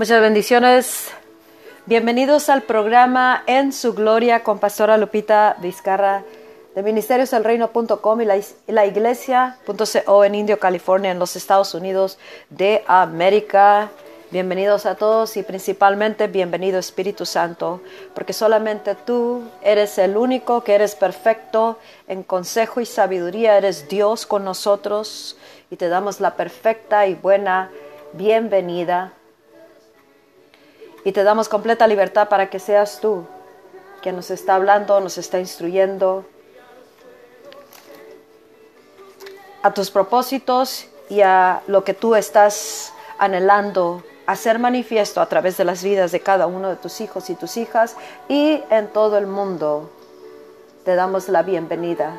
Muchas 0.00 0.22
bendiciones. 0.22 1.10
Bienvenidos 1.84 2.48
al 2.48 2.62
programa 2.62 3.44
En 3.46 3.70
su 3.70 3.92
Gloria 3.92 4.42
con 4.42 4.58
Pastora 4.58 4.96
Lupita 4.96 5.56
Vizcarra 5.60 6.24
de 6.74 6.82
ministerioselreino.com 6.82 8.22
y 8.22 8.24
la, 8.24 8.40
la 8.68 8.86
iglesia.co 8.86 10.24
en 10.24 10.34
Indio, 10.34 10.58
California, 10.58 11.10
en 11.10 11.18
los 11.18 11.36
Estados 11.36 11.74
Unidos 11.74 12.18
de 12.48 12.82
América. 12.86 13.90
Bienvenidos 14.30 14.86
a 14.86 14.94
todos 14.94 15.36
y 15.36 15.42
principalmente 15.42 16.28
bienvenido 16.28 16.78
Espíritu 16.78 17.26
Santo, 17.26 17.82
porque 18.14 18.32
solamente 18.32 18.94
tú 18.94 19.42
eres 19.60 19.98
el 19.98 20.16
único 20.16 20.64
que 20.64 20.76
eres 20.76 20.94
perfecto 20.94 21.78
en 22.08 22.22
consejo 22.22 22.80
y 22.80 22.86
sabiduría, 22.86 23.58
eres 23.58 23.86
Dios 23.86 24.24
con 24.24 24.44
nosotros 24.46 25.36
y 25.70 25.76
te 25.76 25.90
damos 25.90 26.20
la 26.20 26.36
perfecta 26.36 27.06
y 27.06 27.16
buena 27.16 27.70
bienvenida 28.14 29.12
y 31.04 31.12
te 31.12 31.24
damos 31.24 31.48
completa 31.48 31.86
libertad 31.86 32.28
para 32.28 32.50
que 32.50 32.58
seas 32.58 33.00
tú 33.00 33.26
quien 34.00 34.16
nos 34.16 34.30
está 34.30 34.54
hablando, 34.54 34.98
nos 35.00 35.18
está 35.18 35.38
instruyendo 35.38 36.24
a 39.62 39.72
tus 39.72 39.90
propósitos 39.90 40.86
y 41.08 41.20
a 41.20 41.62
lo 41.66 41.84
que 41.84 41.94
tú 41.94 42.14
estás 42.14 42.92
anhelando 43.18 44.02
hacer 44.26 44.58
manifiesto 44.58 45.20
a 45.20 45.26
través 45.26 45.56
de 45.56 45.64
las 45.64 45.82
vidas 45.82 46.12
de 46.12 46.20
cada 46.20 46.46
uno 46.46 46.68
de 46.68 46.76
tus 46.76 47.00
hijos 47.00 47.28
y 47.30 47.34
tus 47.34 47.56
hijas 47.56 47.96
y 48.28 48.62
en 48.70 48.88
todo 48.88 49.18
el 49.18 49.26
mundo. 49.26 49.90
Te 50.84 50.94
damos 50.94 51.28
la 51.28 51.42
bienvenida. 51.42 52.18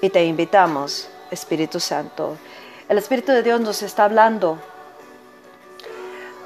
Y 0.00 0.10
te 0.10 0.24
invitamos 0.24 1.08
Espíritu 1.30 1.80
Santo. 1.80 2.36
El 2.88 2.98
Espíritu 2.98 3.32
de 3.32 3.42
Dios 3.42 3.60
nos 3.60 3.82
está 3.82 4.04
hablando. 4.04 4.58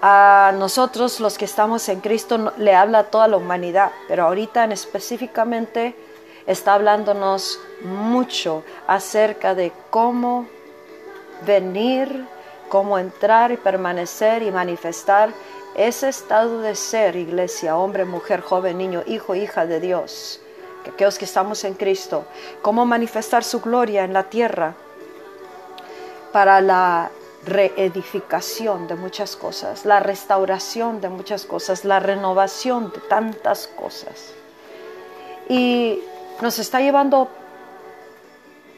A 0.01 0.53
nosotros 0.57 1.19
los 1.19 1.37
que 1.37 1.45
estamos 1.45 1.89
en 1.89 2.01
Cristo 2.01 2.53
le 2.57 2.75
habla 2.75 3.01
a 3.01 3.05
toda 3.05 3.27
la 3.27 3.37
humanidad, 3.37 3.91
pero 4.06 4.25
ahorita 4.25 4.65
en 4.65 4.73
específicamente 4.73 5.97
está 6.47 6.75
hablándonos 6.75 7.59
mucho 7.83 8.62
acerca 8.87 9.55
de 9.55 9.73
cómo 9.91 10.47
venir, 11.45 12.27
cómo 12.69 12.99
entrar 12.99 13.51
y 13.51 13.56
permanecer 13.56 14.43
y 14.43 14.53
manifestar 14.53 15.31
ese 15.75 16.09
estado 16.09 16.61
de 16.61 16.77
ser, 16.77 17.17
iglesia, 17.17 17.77
hombre, 17.77 18.05
mujer, 18.05 18.41
joven, 18.41 18.79
niño, 18.79 19.03
hijo, 19.06 19.34
hija 19.34 19.67
de 19.67 19.81
Dios 19.81 20.41
aquellos 20.89 21.19
que 21.19 21.25
estamos 21.25 21.64
en 21.64 21.75
Cristo, 21.75 22.25
cómo 22.62 22.86
manifestar 22.86 23.44
su 23.44 23.61
gloria 23.61 24.04
en 24.04 24.12
la 24.12 24.25
tierra 24.25 24.75
para 26.32 26.60
la 26.60 27.10
reedificación 27.44 28.88
de 28.88 28.94
muchas 28.94 29.37
cosas, 29.37 29.84
la 29.84 30.00
restauración 30.00 31.00
de 31.00 31.09
muchas 31.09 31.44
cosas, 31.44 31.84
la 31.84 32.00
renovación 32.00 32.93
de 32.93 33.00
tantas 33.00 33.69
cosas. 33.69 34.32
Y 35.49 36.00
nos 36.41 36.59
está 36.59 36.81
llevando 36.81 37.28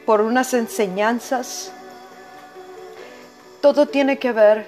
por 0.05 0.21
unas 0.21 0.53
enseñanzas. 0.53 1.71
Todo 3.61 3.87
tiene 3.87 4.19
que 4.19 4.31
ver 4.31 4.67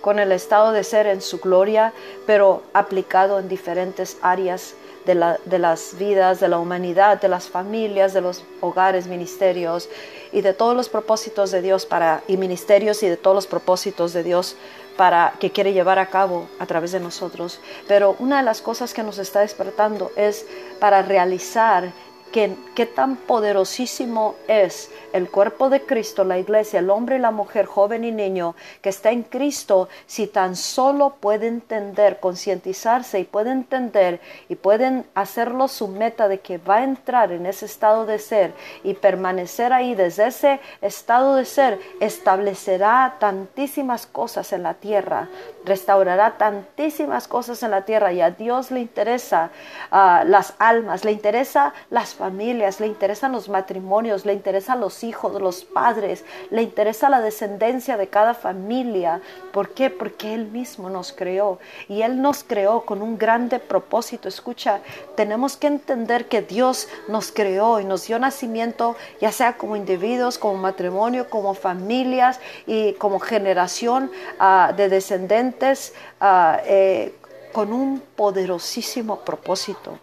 con 0.00 0.18
el 0.18 0.32
estado 0.32 0.72
de 0.72 0.84
ser 0.84 1.06
en 1.06 1.20
su 1.20 1.38
gloria, 1.38 1.92
pero 2.26 2.62
aplicado 2.72 3.38
en 3.38 3.48
diferentes 3.48 4.16
áreas 4.22 4.74
de, 5.14 5.58
las 5.58 5.96
vidas, 5.98 6.38
de 6.38 6.48
la 6.48 6.58
humanidad, 6.58 7.18
de 7.18 7.28
las 7.28 7.48
familias, 7.48 8.12
de 8.12 8.20
los 8.20 8.44
hogares, 8.60 9.06
ministerios 9.06 9.88
y 10.32 10.42
de 10.42 10.52
todos 10.52 10.76
los 10.76 10.90
propósitos 10.90 11.50
de 11.50 11.62
Dios 11.62 11.86
para, 11.86 12.22
y 12.28 12.36
ministerios 12.36 13.02
y 13.02 13.08
de 13.08 13.16
todos 13.16 13.34
los 13.34 13.46
propósitos 13.46 14.12
de 14.12 14.22
Dios 14.22 14.56
para 14.98 15.32
que 15.40 15.50
quiere 15.50 15.72
llevar 15.72 15.98
a 15.98 16.10
cabo 16.10 16.46
a 16.58 16.66
través 16.66 16.92
de 16.92 17.00
nosotros. 17.00 17.58
Pero 17.86 18.16
una 18.18 18.38
de 18.38 18.42
las 18.42 18.60
cosas 18.60 18.92
que 18.92 19.02
nos 19.02 19.16
está 19.16 19.40
despertando 19.40 20.12
es 20.14 20.44
para 20.78 21.00
realizar 21.00 21.92
qué 22.30 22.86
tan 22.86 23.16
poderosísimo 23.16 24.34
es 24.46 24.90
el 25.12 25.30
cuerpo 25.30 25.70
de 25.70 25.82
Cristo, 25.82 26.24
la 26.24 26.38
iglesia, 26.38 26.80
el 26.80 26.90
hombre 26.90 27.16
y 27.16 27.18
la 27.18 27.30
mujer, 27.30 27.66
joven 27.66 28.04
y 28.04 28.12
niño 28.12 28.54
que 28.82 28.90
está 28.90 29.10
en 29.10 29.22
Cristo, 29.22 29.88
si 30.06 30.26
tan 30.26 30.56
solo 30.56 31.16
puede 31.20 31.46
entender, 31.48 32.20
concientizarse 32.20 33.20
y 33.20 33.24
puede 33.24 33.50
entender 33.50 34.20
y 34.48 34.56
pueden 34.56 35.06
hacerlo 35.14 35.68
su 35.68 35.88
meta 35.88 36.28
de 36.28 36.40
que 36.40 36.58
va 36.58 36.76
a 36.76 36.84
entrar 36.84 37.32
en 37.32 37.46
ese 37.46 37.66
estado 37.66 38.06
de 38.06 38.18
ser 38.18 38.52
y 38.84 38.94
permanecer 38.94 39.72
ahí 39.72 39.94
desde 39.94 40.26
ese 40.26 40.60
estado 40.82 41.36
de 41.36 41.44
ser, 41.44 41.80
establecerá 42.00 43.16
tantísimas 43.18 44.06
cosas 44.06 44.52
en 44.52 44.62
la 44.62 44.74
tierra, 44.74 45.28
restaurará 45.64 46.36
tantísimas 46.36 47.28
cosas 47.28 47.62
en 47.62 47.70
la 47.70 47.82
tierra 47.82 48.12
y 48.12 48.20
a 48.20 48.30
Dios 48.30 48.70
le 48.70 48.80
interesa 48.80 49.50
ah, 49.90 50.24
las 50.26 50.54
almas, 50.58 51.04
le 51.04 51.12
interesa 51.12 51.72
las 51.90 52.17
familias, 52.18 52.80
le 52.80 52.86
interesan 52.86 53.32
los 53.32 53.48
matrimonios, 53.48 54.26
le 54.26 54.34
interesan 54.34 54.80
los 54.80 55.02
hijos, 55.04 55.40
los 55.40 55.64
padres, 55.64 56.24
le 56.50 56.62
interesa 56.62 57.08
la 57.08 57.22
descendencia 57.22 57.96
de 57.96 58.08
cada 58.08 58.34
familia. 58.34 59.22
¿Por 59.52 59.70
qué? 59.70 59.88
Porque 59.88 60.34
Él 60.34 60.46
mismo 60.46 60.90
nos 60.90 61.12
creó 61.12 61.58
y 61.88 62.02
Él 62.02 62.20
nos 62.20 62.44
creó 62.44 62.84
con 62.84 63.00
un 63.00 63.16
grande 63.16 63.58
propósito. 63.58 64.28
Escucha, 64.28 64.80
tenemos 65.14 65.56
que 65.56 65.68
entender 65.68 66.28
que 66.28 66.42
Dios 66.42 66.88
nos 67.08 67.32
creó 67.32 67.80
y 67.80 67.84
nos 67.84 68.06
dio 68.06 68.18
nacimiento, 68.18 68.96
ya 69.20 69.32
sea 69.32 69.56
como 69.56 69.76
individuos, 69.76 70.36
como 70.36 70.56
matrimonio, 70.56 71.30
como 71.30 71.54
familias 71.54 72.40
y 72.66 72.92
como 72.94 73.20
generación 73.20 74.10
ah, 74.38 74.74
de 74.76 74.88
descendientes 74.88 75.94
ah, 76.20 76.60
eh, 76.66 77.14
con 77.52 77.72
un 77.72 78.02
poderosísimo 78.16 79.20
propósito. 79.20 79.98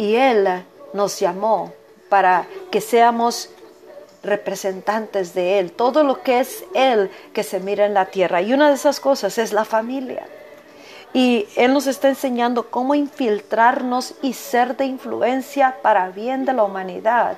Y 0.00 0.16
Él 0.16 0.48
nos 0.94 1.20
llamó 1.20 1.74
para 2.08 2.46
que 2.70 2.80
seamos 2.80 3.50
representantes 4.22 5.34
de 5.34 5.58
Él, 5.58 5.72
todo 5.72 6.04
lo 6.04 6.22
que 6.22 6.40
es 6.40 6.64
Él 6.74 7.10
que 7.34 7.42
se 7.42 7.60
mira 7.60 7.84
en 7.84 7.92
la 7.92 8.06
tierra. 8.06 8.40
Y 8.40 8.54
una 8.54 8.68
de 8.70 8.76
esas 8.76 8.98
cosas 8.98 9.36
es 9.36 9.52
la 9.52 9.66
familia. 9.66 10.26
Y 11.12 11.46
Él 11.54 11.74
nos 11.74 11.86
está 11.86 12.08
enseñando 12.08 12.70
cómo 12.70 12.94
infiltrarnos 12.94 14.14
y 14.22 14.32
ser 14.32 14.74
de 14.78 14.86
influencia 14.86 15.76
para 15.82 16.08
bien 16.08 16.46
de 16.46 16.54
la 16.54 16.64
humanidad. 16.64 17.36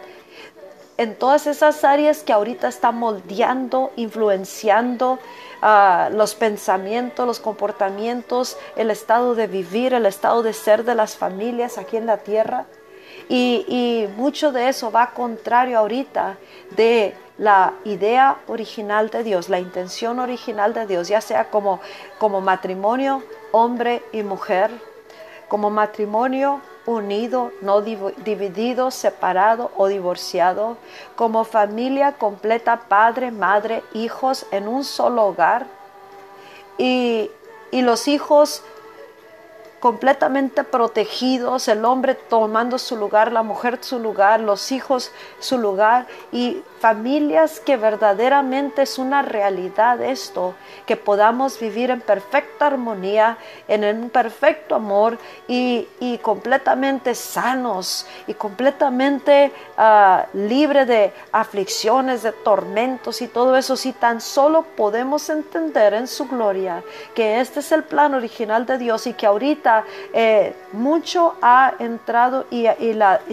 En 0.99 1.15
todas 1.17 1.47
esas 1.47 1.85
áreas 1.85 2.23
que 2.23 2.33
ahorita 2.33 2.69
están 2.69 2.97
moldeando, 2.97 3.93
influenciando 3.97 5.19
ah, 5.63 6.11
los 6.13 6.35
pensamientos, 6.35 7.27
los 7.27 7.41
comportamientos, 7.41 8.59
el 8.77 8.91
estado 8.91 9.35
de 9.35 9.47
vivir, 9.47 9.95
el 9.95 10.07
estado 10.07 10.43
de 10.43 10.53
ser 10.53 10.85
de 10.85 10.95
las 10.95 11.17
familias 11.17 11.79
aquí 11.79 11.97
en 11.97 12.07
la 12.07 12.19
tierra. 12.19 12.67
Y, 13.29 14.09
mucho 14.17 14.53
de 14.53 14.69
eso 14.69 14.91
va 14.91 15.13
contrario 15.13 15.79
ahorita 15.79 16.37
de 16.77 17.15
la 17.39 17.73
idea 17.85 18.39
original 18.47 19.09
de 19.09 19.25
Dios, 19.25 19.49
la 19.49 19.59
intención 19.59 20.19
original 20.19 20.75
de 20.75 20.87
Dios, 20.87 21.09
ya 21.09 21.21
sea 21.21 21.49
como, 21.49 21.81
como 22.19 22.41
matrimonio, 22.41 23.23
hombre 23.53 24.03
y 24.13 24.23
mujer, 24.23 24.71
como 25.49 25.71
matrimonio 25.71 26.61
unido, 26.87 27.53
no 27.61 27.81
dividido, 27.81 28.91
separado 28.91 29.71
o 29.77 29.87
divorciado, 29.87 30.77
como 31.17 31.45
familia 31.45 32.13
completa, 32.13 32.83
padre, 32.89 33.31
madre, 33.31 33.83
hijos 33.95 34.47
en 34.51 34.69
un 34.69 34.85
solo 34.85 35.27
hogar. 35.27 35.67
Y, 36.79 37.31
y 37.71 37.83
los 37.83 38.09
hijos 38.09 38.63
completamente 39.83 40.63
protegidos, 40.63 41.67
el 41.67 41.85
hombre 41.85 42.15
tomando 42.15 42.79
su 42.79 42.97
lugar, 42.97 43.33
la 43.33 43.43
mujer 43.43 43.79
su 43.81 43.99
lugar, 43.99 44.39
los 44.39 44.71
hijos 44.71 45.11
su 45.41 45.59
lugar 45.59 46.07
y 46.31 46.63
familias 46.79 47.59
que 47.59 47.77
verdaderamente 47.77 48.83
es 48.83 48.99
una 48.99 49.23
realidad 49.23 50.01
esto, 50.01 50.55
que 50.87 50.97
podamos 50.97 51.59
vivir 51.59 51.91
en 51.91 52.01
perfecta 52.01 52.69
armonía, 52.69 53.39
en 53.67 53.85
un 53.85 54.11
perfecto 54.11 54.77
amor 54.77 55.19
y, 55.49 55.89
completamente 56.23 57.15
sanos 57.17 58.07
y 58.29 58.35
completamente 58.35 59.51
uh, 59.79 60.37
libre 60.37 60.87
de 60.87 61.13
aflicciones, 61.33 62.23
de 62.23 62.31
tormentos 62.31 63.21
y 63.23 63.27
todo 63.27 63.57
eso, 63.57 63.77
si 63.77 63.93
tan 63.93 64.21
solo 64.21 64.63
podemos 64.77 65.29
entender 65.29 65.95
en 65.95 66.07
su 66.07 66.29
gloria 66.29 66.85
que 67.15 67.41
este 67.41 67.61
es 67.61 67.73
el 67.73 67.83
plan 67.83 68.15
original 68.15 68.67
de 68.67 68.79
Dios 68.79 69.07
y 69.07 69.15
que 69.15 69.27
ahorita 69.27 69.72
eh, 70.13 70.55
mucho 70.73 71.35
ha 71.43 71.75
entrado 71.79 72.47
y, 72.51 72.67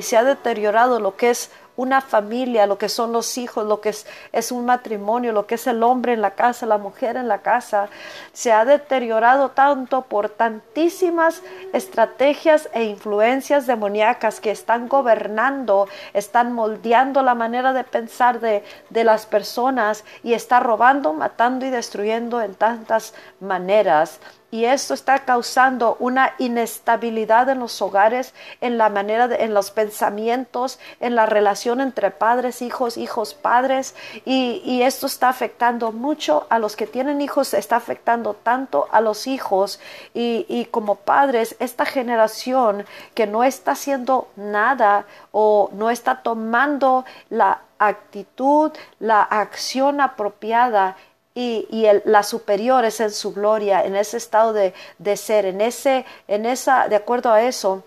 se 0.01 0.17
ha 0.17 0.23
deteriorado 0.23 0.99
lo 0.99 1.15
que 1.15 1.29
es 1.29 1.51
una 1.79 2.01
familia, 2.01 2.67
lo 2.67 2.77
que 2.77 2.89
son 2.89 3.13
los 3.13 3.37
hijos, 3.37 3.65
lo 3.65 3.79
que 3.79 3.95
es, 4.33 4.51
un 4.51 4.65
matrimonio, 4.65 5.31
lo 5.31 5.47
que 5.47 5.55
es 5.55 5.65
el 5.65 5.81
hombre 5.81 6.11
en 6.11 6.21
la 6.21 6.31
casa, 6.31 6.65
la 6.65 6.77
mujer 6.77 7.15
en 7.15 7.29
la 7.29 7.37
casa, 7.37 7.87
se 8.33 8.51
ha 8.51 8.65
deteriorado 8.65 9.51
tanto 9.51 10.01
por 10.01 10.27
tantísimas 10.27 11.41
estrategias 11.71 12.69
e 12.73 12.83
influencias 12.83 13.65
demoníacas 13.65 14.41
que 14.41 14.51
están 14.51 14.89
gobernando, 14.89 15.87
están 16.13 16.51
moldeando 16.51 17.23
la 17.23 17.33
manera 17.33 17.71
de 17.71 17.85
pensar 17.85 18.41
de, 18.41 18.61
de 18.89 19.03
las 19.05 19.25
personas 19.25 20.03
y 20.21 20.33
está 20.33 20.59
robando, 20.59 21.13
matando 21.13 21.65
y 21.65 21.69
destruyendo 21.69 22.41
en 22.41 22.55
tantas 22.55 23.13
maneras 23.39 24.19
y 24.51 24.65
esto 24.65 24.93
está 24.93 25.19
causando 25.25 25.95
una 25.99 26.33
inestabilidad 26.39 27.49
en 27.49 27.59
los 27.59 27.81
hogares, 27.81 28.33
en 28.61 28.77
la 28.77 28.89
manera, 28.89 29.27
de, 29.27 29.43
en 29.43 29.53
los 29.53 29.69
pensamientos, 29.69 30.79
en 30.99 31.15
la 31.15 31.27
relación 31.27 31.81
entre 31.81 32.09
padres, 32.09 32.61
hijos, 32.61 32.97
hijos, 32.97 33.35
padres. 33.35 33.95
Y, 34.25 34.79
esto 34.79 35.07
está 35.07 35.29
afectando 35.29 35.91
mucho 35.91 36.47
a 36.49 36.57
los 36.57 36.75
que 36.75 36.87
tienen 36.87 37.21
hijos, 37.21 37.53
está 37.53 37.75
afectando 37.75 38.33
tanto 38.33 38.87
a 38.91 39.01
los 39.01 39.27
hijos. 39.27 39.79
Y 40.13 40.65
como 40.71 40.95
padres, 40.95 41.55
esta 41.59 41.85
generación 41.85 42.85
que 43.13 43.27
no 43.27 43.43
está 43.43 43.71
haciendo 43.71 44.29
nada 44.35 45.05
o 45.31 45.69
no 45.73 45.89
está 45.89 46.23
tomando 46.23 47.05
la 47.29 47.61
actitud, 47.79 48.71
la 48.99 49.21
acción 49.21 50.01
apropiada 50.01 50.97
y, 51.35 51.85
el, 51.85 52.01
la 52.05 52.23
superior 52.23 52.83
es 52.85 52.99
en 52.99 53.11
su 53.11 53.33
gloria, 53.33 53.83
en 53.83 53.95
ese 53.95 54.17
estado 54.17 54.51
de, 54.53 54.73
ser, 55.15 55.45
en 55.45 55.61
ese, 55.61 56.05
en 56.27 56.45
esa, 56.45 56.87
de 56.87 56.95
acuerdo 56.95 57.31
a 57.31 57.43
eso, 57.43 57.83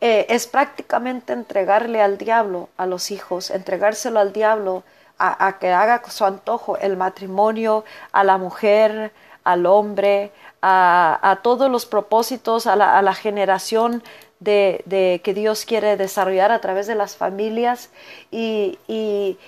eh, 0.00 0.26
es 0.28 0.46
prácticamente 0.46 1.32
entregarle 1.32 2.02
al 2.02 2.18
diablo 2.18 2.68
a 2.76 2.86
los 2.86 3.10
hijos, 3.10 3.50
entregárselo 3.50 4.20
al 4.20 4.32
diablo 4.32 4.84
a, 5.18 5.58
que 5.58 5.72
haga 5.72 6.02
su 6.08 6.24
antojo 6.24 6.76
el 6.76 6.96
matrimonio, 6.96 7.84
a 8.12 8.22
la 8.22 8.38
mujer, 8.38 9.12
al 9.42 9.66
hombre, 9.66 10.30
a, 10.62 11.40
todos 11.42 11.70
los 11.70 11.86
propósitos, 11.86 12.66
a 12.66 12.76
la, 12.76 13.14
generación 13.14 14.02
de, 14.38 14.82
de, 14.84 15.20
que 15.24 15.34
Dios 15.34 15.64
quiere 15.64 15.96
desarrollar 15.96 16.52
a 16.52 16.60
través 16.60 16.86
de 16.86 16.94
las 16.94 17.16
familias. 17.16 17.90
Y, 18.30 18.78
y, 18.86 19.38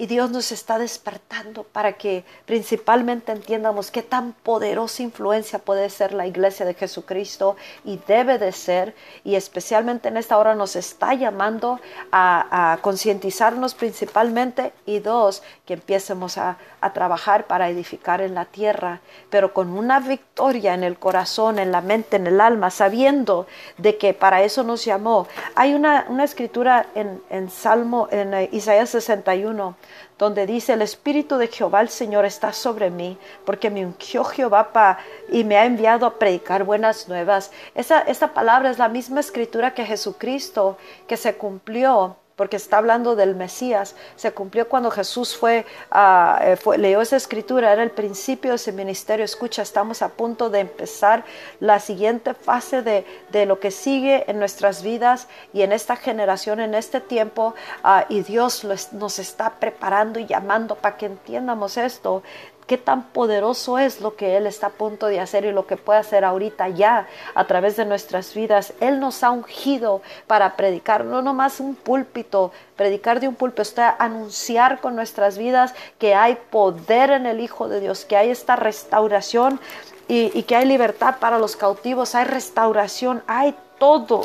y 0.00 0.06
Dios 0.06 0.30
nos 0.30 0.50
está 0.50 0.78
despertando 0.78 1.62
para 1.62 1.92
que 1.92 2.24
principalmente 2.46 3.32
entiendamos 3.32 3.90
qué 3.90 4.00
tan 4.00 4.32
poderosa 4.32 5.02
influencia 5.02 5.58
puede 5.58 5.90
ser 5.90 6.14
la 6.14 6.26
iglesia 6.26 6.64
de 6.64 6.72
Jesucristo 6.72 7.54
y 7.84 8.00
debe 8.08 8.38
de 8.38 8.50
ser. 8.52 8.94
Y 9.24 9.34
especialmente 9.34 10.08
en 10.08 10.16
esta 10.16 10.38
hora 10.38 10.54
nos 10.54 10.74
está 10.74 11.12
llamando 11.12 11.80
a, 12.12 12.78
concientizarnos 12.80 13.74
principalmente 13.74 14.72
y 14.86 15.00
dos, 15.00 15.42
que 15.66 15.74
empiecemos 15.74 16.38
a, 16.38 16.56
trabajar 16.94 17.46
para 17.46 17.68
edificar 17.68 18.22
en 18.22 18.34
la 18.34 18.46
tierra, 18.46 19.00
pero 19.28 19.52
con 19.52 19.68
una 19.68 20.00
victoria 20.00 20.72
en 20.72 20.82
el 20.82 20.98
corazón, 20.98 21.58
en 21.58 21.72
la 21.72 21.82
mente, 21.82 22.16
en 22.16 22.26
el 22.26 22.40
alma, 22.40 22.70
sabiendo 22.70 23.46
de 23.76 23.98
que 23.98 24.14
para 24.14 24.42
eso 24.42 24.62
nos 24.62 24.82
llamó. 24.86 25.28
Hay 25.56 25.74
una, 25.74 26.06
una 26.08 26.24
escritura 26.24 26.86
en, 26.94 27.20
en 27.28 27.50
Salmo, 27.50 28.08
en 28.10 28.32
eh, 28.32 28.48
Isaías 28.50 28.88
61, 28.88 29.76
donde 30.18 30.46
dice, 30.46 30.74
el 30.74 30.82
Espíritu 30.82 31.36
de 31.36 31.48
Jehová 31.48 31.80
el 31.80 31.88
Señor 31.88 32.24
está 32.24 32.52
sobre 32.52 32.90
mí, 32.90 33.18
porque 33.44 33.70
me 33.70 33.86
ungió 33.86 34.24
Jehová 34.24 34.72
pa, 34.72 34.98
y 35.30 35.44
me 35.44 35.56
ha 35.56 35.64
enviado 35.64 36.06
a 36.06 36.18
predicar 36.18 36.64
buenas 36.64 37.08
nuevas. 37.08 37.50
Esa, 37.74 38.00
esa 38.02 38.34
palabra 38.34 38.70
es 38.70 38.78
la 38.78 38.88
misma 38.88 39.20
escritura 39.20 39.74
que 39.74 39.84
Jesucristo, 39.84 40.76
que 41.06 41.16
se 41.16 41.36
cumplió 41.36 42.16
porque 42.40 42.56
está 42.56 42.78
hablando 42.78 43.16
del 43.16 43.36
Mesías. 43.36 43.94
Se 44.16 44.32
cumplió 44.32 44.66
cuando 44.66 44.90
Jesús 44.90 45.36
fue, 45.36 45.66
uh, 45.92 46.56
fue, 46.56 46.78
leyó 46.78 47.02
esa 47.02 47.16
escritura, 47.18 47.70
era 47.70 47.82
el 47.82 47.90
principio 47.90 48.52
de 48.52 48.56
ese 48.56 48.72
ministerio. 48.72 49.26
Escucha, 49.26 49.60
estamos 49.60 50.00
a 50.00 50.08
punto 50.08 50.48
de 50.48 50.60
empezar 50.60 51.22
la 51.60 51.80
siguiente 51.80 52.32
fase 52.32 52.80
de, 52.80 53.04
de 53.30 53.44
lo 53.44 53.60
que 53.60 53.70
sigue 53.70 54.24
en 54.26 54.38
nuestras 54.38 54.82
vidas 54.82 55.28
y 55.52 55.60
en 55.60 55.72
esta 55.72 55.96
generación, 55.96 56.60
en 56.60 56.74
este 56.74 57.02
tiempo, 57.02 57.54
uh, 57.84 58.06
y 58.08 58.22
Dios 58.22 58.66
nos 58.92 59.18
está 59.18 59.50
preparando 59.60 60.18
y 60.18 60.24
llamando 60.24 60.76
para 60.76 60.96
que 60.96 61.04
entiendamos 61.04 61.76
esto 61.76 62.22
qué 62.70 62.78
tan 62.78 63.02
poderoso 63.02 63.80
es 63.80 64.00
lo 64.00 64.14
que 64.14 64.36
Él 64.36 64.46
está 64.46 64.68
a 64.68 64.70
punto 64.70 65.08
de 65.08 65.18
hacer 65.18 65.44
y 65.44 65.50
lo 65.50 65.66
que 65.66 65.76
puede 65.76 65.98
hacer 65.98 66.24
ahorita 66.24 66.68
ya 66.68 67.08
a 67.34 67.44
través 67.48 67.74
de 67.74 67.84
nuestras 67.84 68.32
vidas. 68.32 68.74
Él 68.78 69.00
nos 69.00 69.24
ha 69.24 69.32
ungido 69.32 70.02
para 70.28 70.54
predicar, 70.54 71.04
no 71.04 71.20
nomás 71.20 71.58
un 71.58 71.74
púlpito, 71.74 72.52
predicar 72.76 73.18
de 73.18 73.26
un 73.26 73.34
púlpito, 73.34 73.62
está 73.62 73.96
anunciar 73.98 74.80
con 74.80 74.94
nuestras 74.94 75.36
vidas 75.36 75.74
que 75.98 76.14
hay 76.14 76.38
poder 76.48 77.10
en 77.10 77.26
el 77.26 77.40
Hijo 77.40 77.66
de 77.66 77.80
Dios, 77.80 78.04
que 78.04 78.16
hay 78.16 78.30
esta 78.30 78.54
restauración 78.54 79.58
y, 80.06 80.30
y 80.32 80.44
que 80.44 80.54
hay 80.54 80.64
libertad 80.64 81.16
para 81.18 81.40
los 81.40 81.56
cautivos, 81.56 82.14
hay 82.14 82.26
restauración, 82.26 83.24
hay 83.26 83.52
todo. 83.80 84.22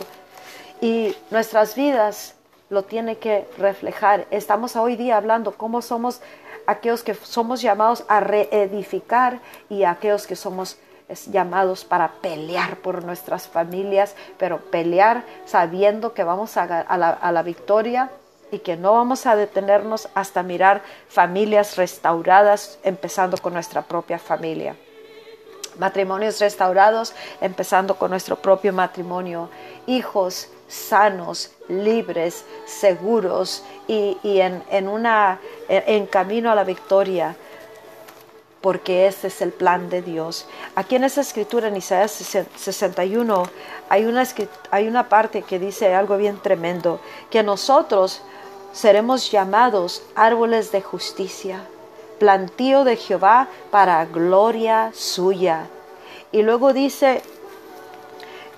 Y 0.82 1.16
nuestras 1.32 1.74
vidas 1.74 2.36
lo 2.70 2.84
tiene 2.84 3.18
que 3.18 3.48
reflejar. 3.58 4.28
Estamos 4.32 4.76
hoy 4.76 4.96
día 4.96 5.18
hablando 5.18 5.54
cómo 5.54 5.82
somos 5.82 6.22
aquellos 6.68 7.04
que 7.04 7.14
somos 7.14 7.62
llamados 7.62 8.04
a 8.08 8.20
reedificar 8.20 9.40
y 9.70 9.84
aquellos 9.84 10.28
que 10.28 10.36
somos 10.36 10.78
llamados 11.28 11.86
para 11.86 12.14
pelear 12.14 12.78
por 12.78 13.04
nuestras 13.04 13.48
familias, 13.48 14.16
pero 14.38 14.60
pelear 14.60 15.24
sabiendo 15.46 16.14
que 16.14 16.24
vamos 16.24 16.58
a, 16.58 16.66
la, 16.66 17.10
a 17.10 17.32
la 17.32 17.44
victoria 17.44 18.10
y 18.52 18.60
que 18.60 18.78
no 18.78 18.94
vamos 18.94 19.26
a 19.26 19.36
detenernos 19.36 20.10
hasta 20.14 20.44
mirar 20.44 20.82
familias 21.08 21.78
restauradas, 21.78 22.80
empezando 22.84 23.38
con 23.38 23.54
nuestra 23.54 23.82
propia 23.82 24.18
familia. 24.18 24.76
Matrimonios 25.78 26.40
restaurados, 26.40 27.14
empezando 27.42 27.96
con 27.96 28.12
nuestro 28.12 28.38
propio 28.38 28.72
matrimonio, 28.72 29.50
hijos 29.88 30.50
sanos, 30.68 31.52
libres, 31.68 32.46
seguros 32.66 33.64
y, 33.88 34.18
en, 34.24 34.88
una, 34.88 35.40
en 35.68 36.06
camino 36.08 36.52
a 36.52 36.56
la 36.56 36.64
victoria, 36.64 37.36
porque 38.62 39.06
ese 39.06 39.28
es 39.28 39.42
el 39.42 39.52
plan 39.52 39.90
de 39.90 40.02
Dios. 40.02 40.48
Aquí 40.76 40.96
en 40.96 41.04
esa 41.04 41.22
escritura, 41.22 41.68
en 41.68 41.78
Isaías 41.78 42.12
61, 42.12 43.44
hay 43.90 44.06
una, 44.06 44.24
hay 44.72 44.88
una 44.88 45.08
parte 45.08 45.44
que 45.44 45.60
dice 45.60 45.94
algo 45.94 46.18
bien 46.18 46.40
tremendo, 46.42 47.00
que 47.30 47.44
nosotros 47.44 48.24
seremos 48.74 49.32
llamados 49.32 50.02
árboles 50.16 50.72
de 50.72 50.82
justicia, 50.82 51.64
plantío 52.18 52.84
de 52.84 52.96
Jehová 52.96 53.48
para 53.70 54.04
gloria 54.06 54.92
suya. 54.94 55.68
Y 56.32 56.42
luego 56.42 56.74
dice 56.74 57.22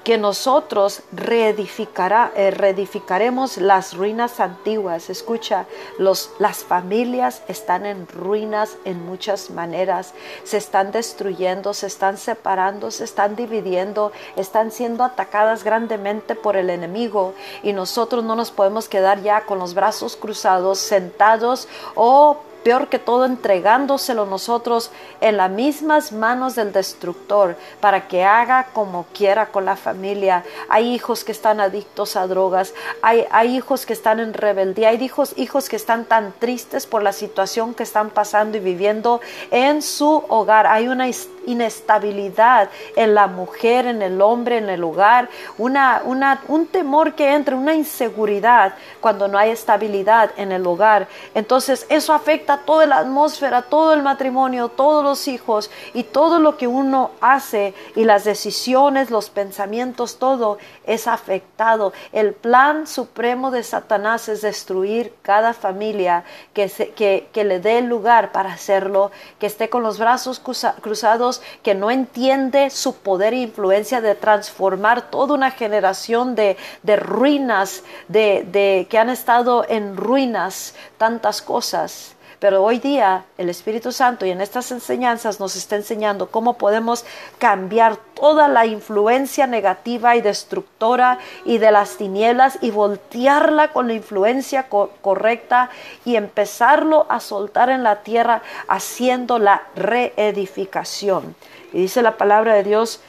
que 0.07 0.17
nosotros 0.17 1.01
reedificará, 1.11 2.31
eh, 2.33 2.49
reedificaremos 2.49 3.57
las 3.57 3.93
ruinas 3.93 4.39
antiguas. 4.39 5.09
Escucha, 5.09 5.65
los, 5.97 6.31
las 6.39 6.59
familias 6.59 7.41
están 7.49 7.85
en 7.85 8.07
ruinas 8.07 8.77
en 8.85 9.05
muchas 9.05 9.49
maneras. 9.49 10.13
Se 10.45 10.55
están 10.55 10.93
destruyendo, 10.93 11.73
se 11.73 11.87
están 11.87 12.17
separando, 12.17 12.89
se 12.89 13.03
están 13.03 13.35
dividiendo, 13.35 14.13
están 14.37 14.71
siendo 14.71 15.03
atacadas 15.03 15.65
grandemente 15.65 16.35
por 16.35 16.55
el 16.55 16.69
enemigo. 16.69 17.33
Y 17.61 17.73
nosotros 17.73 18.23
no 18.23 18.37
nos 18.37 18.49
podemos 18.49 18.87
quedar 18.87 19.21
ya 19.23 19.41
con 19.41 19.59
los 19.59 19.73
brazos 19.73 20.15
cruzados, 20.15 20.79
sentados 20.79 21.67
o 21.95 22.37
peor 22.67 22.89
que 22.89 22.99
todo 22.99 23.23
entregándoselo 23.23 24.25
nosotros 24.25 24.91
en 25.21 25.37
las 25.37 25.49
mismas 25.49 26.11
manos 26.11 26.55
del 26.55 26.73
destructor 26.73 27.55
para 27.79 28.09
que 28.09 28.25
haga 28.25 28.65
como 28.73 29.05
quiera 29.13 29.45
con 29.53 29.63
la 29.63 29.77
familia. 29.77 30.43
Hay 30.67 30.93
hijos 30.93 31.23
que 31.23 31.31
están 31.31 31.61
adictos 31.61 32.17
a 32.17 32.27
drogas, 32.27 32.73
hay, 33.01 33.55
hijos 33.55 33.85
que 33.85 33.93
están 33.93 34.19
en 34.19 34.33
rebeldía, 34.33 34.89
hay 34.89 35.01
hijos, 35.01 35.33
hijos 35.37 35.69
que 35.69 35.77
están 35.77 36.03
tan 36.03 36.33
tristes 36.39 36.85
por 36.85 37.03
la 37.03 37.13
situación 37.13 37.73
que 37.73 37.83
están 37.83 38.09
pasando 38.09 38.57
y 38.57 38.59
viviendo 38.59 39.21
en 39.49 39.81
su 39.81 40.25
hogar. 40.27 40.67
Hay 40.67 40.89
una 40.89 41.07
inestabilidad 41.47 42.69
en 42.95 43.15
la 43.15 43.27
mujer, 43.27 43.87
en 43.87 44.01
el 44.01 44.21
hombre, 44.21 44.57
en 44.57 44.69
el 44.69 44.83
hogar, 44.83 45.29
una, 45.57 46.01
una, 46.05 46.41
un 46.47 46.67
temor 46.67 47.15
que 47.15 47.33
entra, 47.33 47.55
una 47.55 47.73
inseguridad 47.73 48.75
cuando 49.01 49.27
no 49.27 49.37
hay 49.37 49.49
estabilidad 49.49 50.31
en 50.37 50.51
el 50.51 50.67
hogar. 50.67 51.07
Entonces 51.33 51.87
eso 51.89 52.13
afecta 52.13 52.57
toda 52.57 52.85
la 52.85 52.99
atmósfera, 52.99 53.63
todo 53.63 53.93
el 53.93 54.03
matrimonio, 54.03 54.69
todos 54.69 55.03
los 55.03 55.27
hijos 55.27 55.71
y 55.93 56.03
todo 56.03 56.39
lo 56.39 56.57
que 56.57 56.67
uno 56.67 57.11
hace 57.21 57.73
y 57.95 58.03
las 58.03 58.23
decisiones, 58.23 59.09
los 59.09 59.29
pensamientos, 59.29 60.19
todo 60.19 60.57
es 60.85 61.07
afectado. 61.07 61.93
El 62.11 62.33
plan 62.33 62.87
supremo 62.87 63.51
de 63.51 63.63
Satanás 63.63 64.29
es 64.29 64.41
destruir 64.41 65.13
cada 65.21 65.53
familia 65.53 66.23
que, 66.53 66.69
que, 66.95 67.29
que 67.31 67.43
le 67.43 67.59
dé 67.59 67.81
lugar 67.81 68.31
para 68.31 68.53
hacerlo, 68.53 69.11
que 69.39 69.47
esté 69.47 69.69
con 69.69 69.83
los 69.83 69.97
brazos 69.97 70.39
cruzados 70.39 71.36
Que 71.63 71.75
no 71.75 71.89
entiende 71.89 72.69
su 72.69 72.97
poder 72.97 73.33
e 73.33 73.37
influencia 73.37 74.01
de 74.01 74.15
transformar 74.15 75.09
toda 75.09 75.33
una 75.33 75.51
generación 75.51 76.35
de, 76.35 76.57
ruinas, 76.97 77.83
de, 78.07 78.45
de 78.51 78.87
que 78.89 78.97
han 78.97 79.09
estado 79.09 79.65
en 79.69 79.95
ruinas, 79.95 80.75
tantas 80.97 81.41
cosas. 81.41 82.16
Pero 82.39 82.63
hoy 82.63 82.77
día 82.77 83.25
el 83.39 83.49
Espíritu 83.49 83.91
Santo 83.91 84.23
y 84.25 84.29
en 84.29 84.41
estas 84.41 84.71
enseñanzas 84.71 85.39
nos 85.39 85.55
está 85.55 85.75
enseñando 85.75 86.29
cómo 86.29 86.53
podemos 86.53 87.03
cambiar 87.39 87.97
toda 88.13 88.47
la 88.47 88.67
influencia 88.67 89.47
negativa 89.47 90.15
y 90.15 90.21
destructora 90.21 91.17
y 91.45 91.57
de 91.57 91.71
las 91.71 91.97
tinieblas 91.97 92.59
y 92.61 92.69
voltearla 92.69 93.73
con 93.73 93.87
la 93.87 93.95
influencia 93.95 94.67
correcta 94.69 95.71
y 96.05 96.15
empezarlo 96.15 97.07
a 97.09 97.21
soltar 97.21 97.71
en 97.71 97.81
la 97.81 98.03
tierra 98.03 98.43
haciendo 98.67 99.39
la 99.39 99.63
reedificación. 99.75 101.35
Y 101.73 101.81
dice 101.81 102.03
la 102.03 102.17
palabra 102.17 102.53
de 102.53 102.63
Dios, 102.63 103.01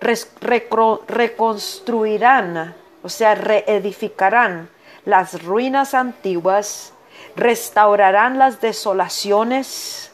reconstruirán, 0.00 2.74
o 3.02 3.10
sea, 3.10 3.34
reedificarán 3.34 4.70
las 5.04 5.42
ruinas 5.42 5.92
antiguas 5.92 6.94
restaurarán 7.36 8.38
las 8.38 8.60
desolaciones 8.60 10.10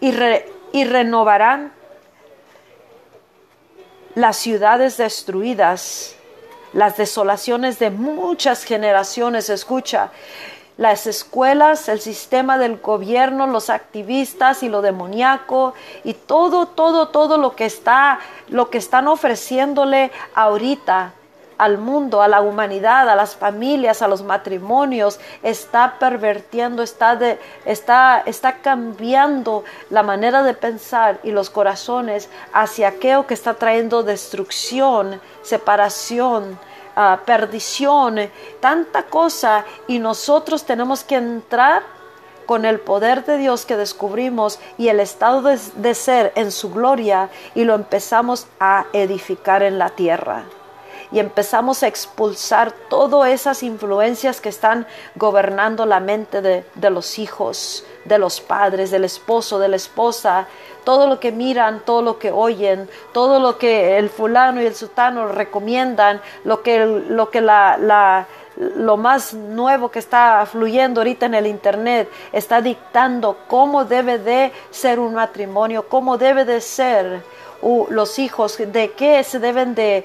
y, 0.00 0.14
y 0.72 0.84
renovarán 0.84 1.72
las 4.14 4.36
ciudades 4.36 4.96
destruidas, 4.96 6.14
las 6.72 6.96
desolaciones 6.96 7.78
de 7.78 7.90
muchas 7.90 8.64
generaciones. 8.64 9.50
Escucha, 9.50 10.10
las 10.76 11.06
escuelas, 11.06 11.88
el 11.88 12.00
sistema 12.00 12.58
del 12.58 12.78
gobierno, 12.78 13.46
los 13.46 13.70
activistas 13.70 14.62
y 14.62 14.68
lo 14.68 14.82
demoníaco 14.82 15.74
y 16.02 16.14
todo, 16.14 16.66
todo, 16.66 17.08
todo 17.08 17.38
lo 17.38 17.54
que 17.54 17.64
está, 17.64 18.18
lo 18.48 18.70
que 18.70 18.78
están 18.78 19.06
ofreciéndole 19.06 20.10
ahorita 20.34 21.12
al 21.58 21.78
mundo, 21.78 22.22
a 22.22 22.28
la 22.28 22.40
humanidad, 22.40 23.08
a 23.08 23.16
las 23.16 23.36
familias, 23.36 24.02
a 24.02 24.08
los 24.08 24.22
matrimonios, 24.22 25.20
está 25.42 25.98
pervertiendo, 25.98 26.82
está, 26.82 27.16
de, 27.16 27.38
está, 27.64 28.22
está 28.26 28.58
cambiando 28.58 29.64
la 29.90 30.02
manera 30.02 30.42
de 30.42 30.54
pensar 30.54 31.18
y 31.22 31.30
los 31.30 31.50
corazones 31.50 32.28
hacia 32.52 32.88
aquello 32.88 33.26
que 33.26 33.34
está 33.34 33.54
trayendo 33.54 34.02
destrucción, 34.02 35.20
separación, 35.42 36.58
ah, 36.96 37.20
perdición, 37.24 38.18
tanta 38.60 39.04
cosa 39.04 39.64
y 39.86 39.98
nosotros 39.98 40.64
tenemos 40.64 41.04
que 41.04 41.16
entrar 41.16 41.82
con 42.46 42.64
el 42.66 42.78
poder 42.78 43.24
de 43.24 43.38
Dios 43.38 43.64
que 43.64 43.76
descubrimos 43.76 44.58
y 44.76 44.88
el 44.88 45.00
estado 45.00 45.42
de 45.42 45.94
ser 45.94 46.32
en 46.34 46.52
su 46.52 46.70
gloria 46.70 47.30
y 47.54 47.64
lo 47.64 47.74
empezamos 47.74 48.46
a 48.60 48.84
edificar 48.92 49.62
en 49.62 49.78
la 49.78 49.88
tierra 49.88 50.44
y 51.14 51.20
empezamos 51.20 51.84
a 51.84 51.86
expulsar 51.86 52.72
todas 52.90 53.30
esas 53.30 53.62
influencias 53.62 54.40
que 54.40 54.48
están 54.48 54.84
gobernando 55.14 55.86
la 55.86 56.00
mente 56.00 56.42
de, 56.42 56.90
los 56.90 57.20
hijos, 57.20 57.86
de 58.04 58.18
los 58.18 58.40
padres, 58.40 58.90
del 58.90 59.04
esposo, 59.04 59.60
de 59.60 59.68
la 59.68 59.76
esposa, 59.76 60.48
todo 60.82 61.06
lo 61.06 61.20
que 61.20 61.30
miran, 61.30 61.82
todo 61.84 62.02
lo 62.02 62.18
que 62.18 62.32
oyen, 62.32 62.90
todo 63.12 63.38
lo 63.38 63.58
que 63.58 63.96
el 63.96 64.10
fulano 64.10 64.60
y 64.60 64.66
el 64.66 64.74
sultano 64.74 65.28
recomiendan, 65.28 66.20
lo 66.42 66.62
que, 66.62 66.84
lo 66.84 67.30
que 67.30 67.40
la, 67.40 68.26
lo 68.56 68.96
más 68.96 69.34
nuevo 69.34 69.92
que 69.92 70.00
está 70.00 70.44
fluyendo 70.50 71.00
ahorita 71.00 71.26
en 71.26 71.34
el 71.34 71.46
internet 71.46 72.10
está 72.32 72.60
dictando 72.60 73.38
cómo 73.46 73.84
debe 73.84 74.18
de 74.18 74.50
ser 74.72 74.98
un 74.98 75.14
matrimonio, 75.14 75.88
cómo 75.88 76.18
debe 76.18 76.44
de 76.44 76.60
ser 76.60 77.22
los 77.88 78.18
hijos, 78.18 78.58
de 78.58 78.92
qué 78.92 79.24
se 79.24 79.38
deben 79.38 79.74
de 79.74 80.04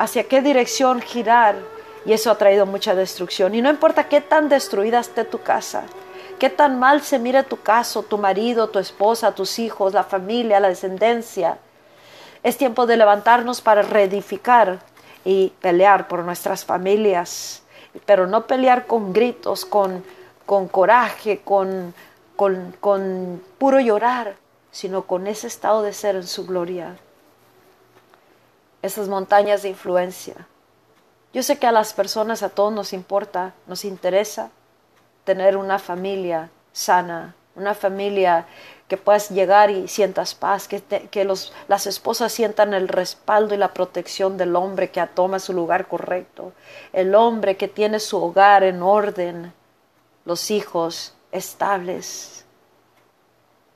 hacia 0.00 0.24
qué 0.24 0.40
dirección 0.40 1.02
girar. 1.02 1.56
Y 2.06 2.14
eso 2.14 2.30
ha 2.30 2.38
traído 2.38 2.64
mucha 2.64 2.94
destrucción. 2.94 3.54
Y 3.54 3.60
no 3.60 3.68
importa 3.68 4.08
qué 4.08 4.22
tan 4.22 4.48
destruida 4.48 4.98
esté 4.98 5.24
tu 5.24 5.42
casa, 5.42 5.82
qué 6.38 6.48
tan 6.48 6.78
mal 6.78 7.02
se 7.02 7.18
mire 7.18 7.42
tu 7.42 7.60
caso, 7.60 8.02
tu 8.02 8.16
marido, 8.16 8.70
tu 8.70 8.78
esposa, 8.78 9.34
tus 9.34 9.58
hijos, 9.58 9.92
la 9.92 10.02
familia, 10.02 10.58
la 10.58 10.70
descendencia. 10.70 11.58
Es 12.42 12.56
tiempo 12.56 12.86
de 12.86 12.96
levantarnos 12.96 13.60
para 13.60 13.82
reedificar 13.82 14.78
y 15.22 15.52
pelear 15.60 16.08
por 16.08 16.24
nuestras 16.24 16.64
familias. 16.64 17.62
Pero 18.06 18.26
no 18.26 18.46
pelear 18.46 18.86
con 18.86 19.12
gritos, 19.12 19.66
con, 19.66 20.02
con 20.46 20.68
coraje, 20.68 21.42
con, 21.44 21.92
con, 22.36 22.74
con 22.80 23.42
puro 23.58 23.78
llorar, 23.78 24.36
sino 24.70 25.02
con 25.02 25.26
ese 25.26 25.46
estado 25.46 25.82
de 25.82 25.92
ser 25.92 26.16
en 26.16 26.26
su 26.26 26.46
gloria 26.46 26.96
esas 28.82 29.08
montañas 29.08 29.62
de 29.62 29.70
influencia. 29.70 30.34
Yo 31.32 31.42
sé 31.42 31.58
que 31.58 31.66
a 31.66 31.72
las 31.72 31.92
personas, 31.92 32.42
a 32.42 32.48
todos 32.48 32.72
nos 32.72 32.92
importa, 32.92 33.54
nos 33.66 33.84
interesa 33.84 34.50
tener 35.24 35.56
una 35.56 35.78
familia 35.78 36.50
sana, 36.72 37.34
una 37.54 37.74
familia 37.74 38.46
que 38.88 38.96
puedas 38.96 39.30
llegar 39.30 39.70
y 39.70 39.86
sientas 39.86 40.34
paz, 40.34 40.66
que, 40.66 40.80
que 40.82 41.24
los, 41.24 41.52
las 41.68 41.86
esposas 41.86 42.32
sientan 42.32 42.74
el 42.74 42.88
respaldo 42.88 43.54
y 43.54 43.58
la 43.58 43.72
protección 43.72 44.36
del 44.36 44.56
hombre 44.56 44.90
que 44.90 45.06
toma 45.14 45.38
su 45.38 45.52
lugar 45.52 45.86
correcto, 45.86 46.52
el 46.92 47.14
hombre 47.14 47.56
que 47.56 47.68
tiene 47.68 48.00
su 48.00 48.20
hogar 48.20 48.64
en 48.64 48.82
orden, 48.82 49.52
los 50.24 50.50
hijos 50.50 51.14
estables 51.30 52.40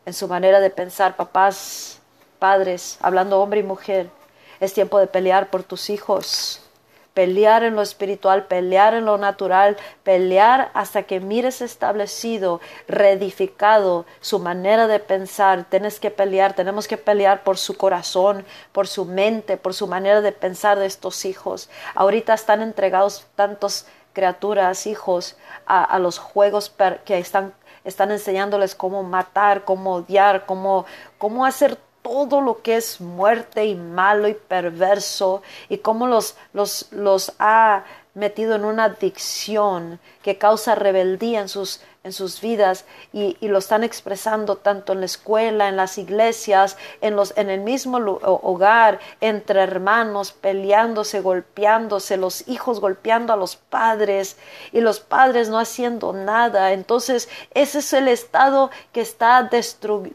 en 0.06 0.12
su 0.12 0.28
manera 0.28 0.60
de 0.60 0.70
pensar, 0.70 1.16
papás, 1.16 2.00
padres, 2.38 2.98
hablando 3.00 3.40
hombre 3.40 3.60
y 3.60 3.62
mujer, 3.62 4.10
es 4.60 4.72
tiempo 4.72 4.98
de 4.98 5.06
pelear 5.06 5.50
por 5.50 5.62
tus 5.62 5.90
hijos, 5.90 6.60
pelear 7.14 7.62
en 7.62 7.76
lo 7.76 7.82
espiritual, 7.82 8.46
pelear 8.46 8.94
en 8.94 9.04
lo 9.04 9.16
natural, 9.16 9.76
pelear 10.02 10.70
hasta 10.74 11.04
que 11.04 11.20
mires 11.20 11.62
establecido, 11.62 12.60
reedificado 12.88 14.04
su 14.20 14.40
manera 14.40 14.88
de 14.88 14.98
pensar. 14.98 15.64
Tienes 15.70 16.00
que 16.00 16.10
pelear, 16.10 16.54
tenemos 16.54 16.88
que 16.88 16.96
pelear 16.98 17.44
por 17.44 17.56
su 17.56 17.76
corazón, 17.76 18.44
por 18.72 18.88
su 18.88 19.04
mente, 19.04 19.56
por 19.56 19.74
su 19.74 19.86
manera 19.86 20.20
de 20.20 20.32
pensar 20.32 20.78
de 20.78 20.86
estos 20.86 21.24
hijos. 21.24 21.70
Ahorita 21.94 22.34
están 22.34 22.60
entregados 22.60 23.26
tantos 23.36 23.86
criaturas, 24.12 24.86
hijos, 24.86 25.36
a, 25.66 25.98
los 25.98 26.18
juegos 26.18 26.72
que 27.04 27.18
están, 27.18 27.52
están 27.84 28.10
enseñándoles 28.10 28.74
cómo 28.74 29.02
matar, 29.02 29.64
cómo 29.64 29.94
odiar, 29.94 30.46
cómo, 30.46 30.86
cómo 31.18 31.44
hacer 31.44 31.78
todo 32.04 32.42
lo 32.42 32.60
que 32.60 32.76
es 32.76 33.00
muerte 33.00 33.64
y 33.64 33.74
malo 33.74 34.28
y 34.28 34.34
perverso 34.34 35.42
y 35.70 35.78
cómo 35.78 36.06
los, 36.06 36.36
los, 36.52 36.92
los 36.92 37.32
ha 37.38 37.84
metido 38.14 38.54
en 38.54 38.64
una 38.64 38.84
adicción 38.84 39.98
que 40.22 40.38
causa 40.38 40.76
rebeldía 40.76 41.40
en 41.40 41.48
sus, 41.48 41.80
en 42.04 42.12
sus 42.12 42.40
vidas 42.40 42.84
y, 43.12 43.36
lo 43.40 43.58
están 43.58 43.82
expresando 43.82 44.56
tanto 44.56 44.92
en 44.92 45.00
la 45.00 45.06
escuela, 45.06 45.68
en 45.68 45.76
las 45.76 45.98
iglesias, 45.98 46.76
en, 47.00 47.16
los, 47.16 47.36
en 47.36 47.50
el 47.50 47.60
mismo 47.60 47.98
hogar, 47.98 49.00
entre 49.20 49.60
hermanos, 49.60 50.32
peleándose, 50.32 51.20
golpeándose, 51.20 52.16
los 52.16 52.46
hijos 52.48 52.80
golpeando 52.80 53.32
a 53.32 53.36
los 53.36 53.56
padres 53.56 54.36
y 54.72 54.80
los 54.80 55.00
padres 55.00 55.48
no 55.48 55.58
haciendo 55.58 56.12
nada. 56.12 56.72
Entonces 56.72 57.28
ese 57.52 57.80
es 57.80 57.92
el 57.92 58.08
estado 58.08 58.70
que 58.92 59.00
está 59.00 59.50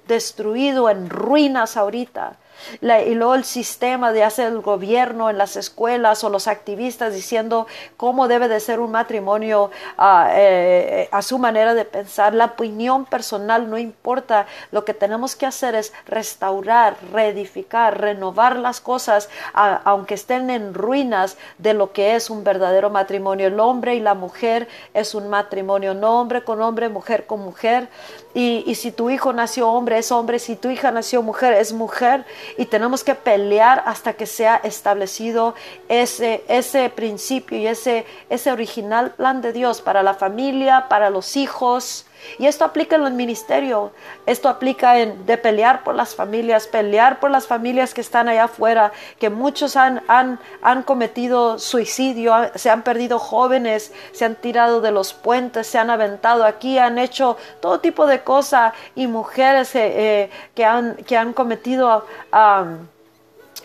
destruido 0.07 0.89
en 0.89 1.09
ruinas 1.09 1.75
ahorita 1.75 2.37
y 2.81 3.15
luego 3.15 3.35
el 3.35 3.43
sistema 3.43 4.11
de 4.11 4.23
hacer 4.23 4.47
el 4.47 4.61
gobierno 4.61 5.29
en 5.29 5.37
las 5.37 5.55
escuelas 5.55 6.23
o 6.23 6.29
los 6.29 6.47
activistas 6.47 7.13
diciendo 7.13 7.67
cómo 7.97 8.27
debe 8.27 8.47
de 8.47 8.59
ser 8.59 8.79
un 8.79 8.91
matrimonio 8.91 9.71
ah, 9.97 10.29
eh, 10.31 11.09
a 11.11 11.21
su 11.21 11.39
manera 11.39 11.73
de 11.73 11.85
pensar. 11.85 12.33
La 12.33 12.45
opinión 12.45 13.05
personal 13.05 13.69
no 13.69 13.77
importa. 13.77 14.47
Lo 14.71 14.85
que 14.85 14.93
tenemos 14.93 15.35
que 15.35 15.45
hacer 15.45 15.75
es 15.75 15.93
restaurar, 16.05 16.97
reedificar, 17.11 17.99
renovar 17.99 18.55
las 18.55 18.81
cosas, 18.81 19.29
aunque 19.53 20.13
estén 20.13 20.49
en 20.49 20.73
ruinas 20.73 21.37
de 21.57 21.73
lo 21.73 21.91
que 21.93 22.15
es 22.15 22.29
un 22.29 22.43
verdadero 22.43 22.89
matrimonio. 22.89 23.47
El 23.47 23.59
hombre 23.59 23.95
y 23.95 23.99
la 23.99 24.13
mujer 24.13 24.67
es 24.93 25.15
un 25.15 25.29
matrimonio, 25.29 25.93
no 25.93 26.19
hombre 26.19 26.43
con 26.43 26.61
hombre, 26.61 26.89
mujer 26.89 27.25
con 27.25 27.41
mujer. 27.41 27.89
Y, 28.33 28.63
y 28.67 28.75
si 28.75 28.91
tu 28.91 29.09
hijo 29.09 29.33
nació 29.33 29.69
hombre, 29.69 29.97
es 29.97 30.11
hombre. 30.11 30.39
Si 30.39 30.55
tu 30.55 30.69
hija 30.69 30.91
nació 30.91 31.21
mujer, 31.23 31.53
es 31.53 31.73
mujer 31.73 32.25
y 32.57 32.65
tenemos 32.65 33.03
que 33.03 33.15
pelear 33.15 33.83
hasta 33.85 34.13
que 34.13 34.25
sea 34.25 34.57
establecido 34.57 35.55
ese, 35.87 36.43
ese 36.47 36.89
principio 36.89 37.57
y 37.57 37.67
ese, 37.67 38.05
ese 38.29 38.51
original 38.51 39.11
plan 39.11 39.41
de 39.41 39.53
Dios 39.53 39.81
para 39.81 40.03
la 40.03 40.13
familia, 40.13 40.87
para 40.89 41.09
los 41.09 41.35
hijos 41.35 42.05
Y 42.37 42.47
esto 42.47 42.65
aplica 42.65 42.95
en 42.95 43.05
el 43.05 43.13
ministerio, 43.13 43.91
esto 44.25 44.49
aplica 44.49 44.99
en 44.99 45.25
de 45.25 45.37
pelear 45.37 45.83
por 45.83 45.95
las 45.95 46.15
familias, 46.15 46.67
pelear 46.67 47.19
por 47.19 47.31
las 47.31 47.47
familias 47.47 47.93
que 47.93 48.01
están 48.01 48.27
allá 48.27 48.45
afuera, 48.45 48.91
que 49.19 49.29
muchos 49.29 49.75
han, 49.75 50.01
han, 50.07 50.39
han 50.61 50.83
cometido 50.83 51.59
suicidio, 51.59 52.33
se 52.55 52.69
han 52.69 52.83
perdido 52.83 53.19
jóvenes, 53.19 53.93
se 54.11 54.25
han 54.25 54.35
tirado 54.35 54.81
de 54.81 54.91
los 54.91 55.13
puentes, 55.13 55.67
se 55.67 55.77
han 55.77 55.89
aventado 55.89 56.45
aquí, 56.45 56.77
han 56.77 56.97
hecho 56.97 57.37
todo 57.59 57.79
tipo 57.79 58.07
de 58.07 58.21
cosas 58.21 58.73
y 58.95 59.07
mujeres 59.07 59.75
eh, 59.75 59.93
eh, 59.95 60.29
que, 60.55 60.65
han, 60.65 60.95
que 60.95 61.17
han 61.17 61.33
cometido... 61.33 62.05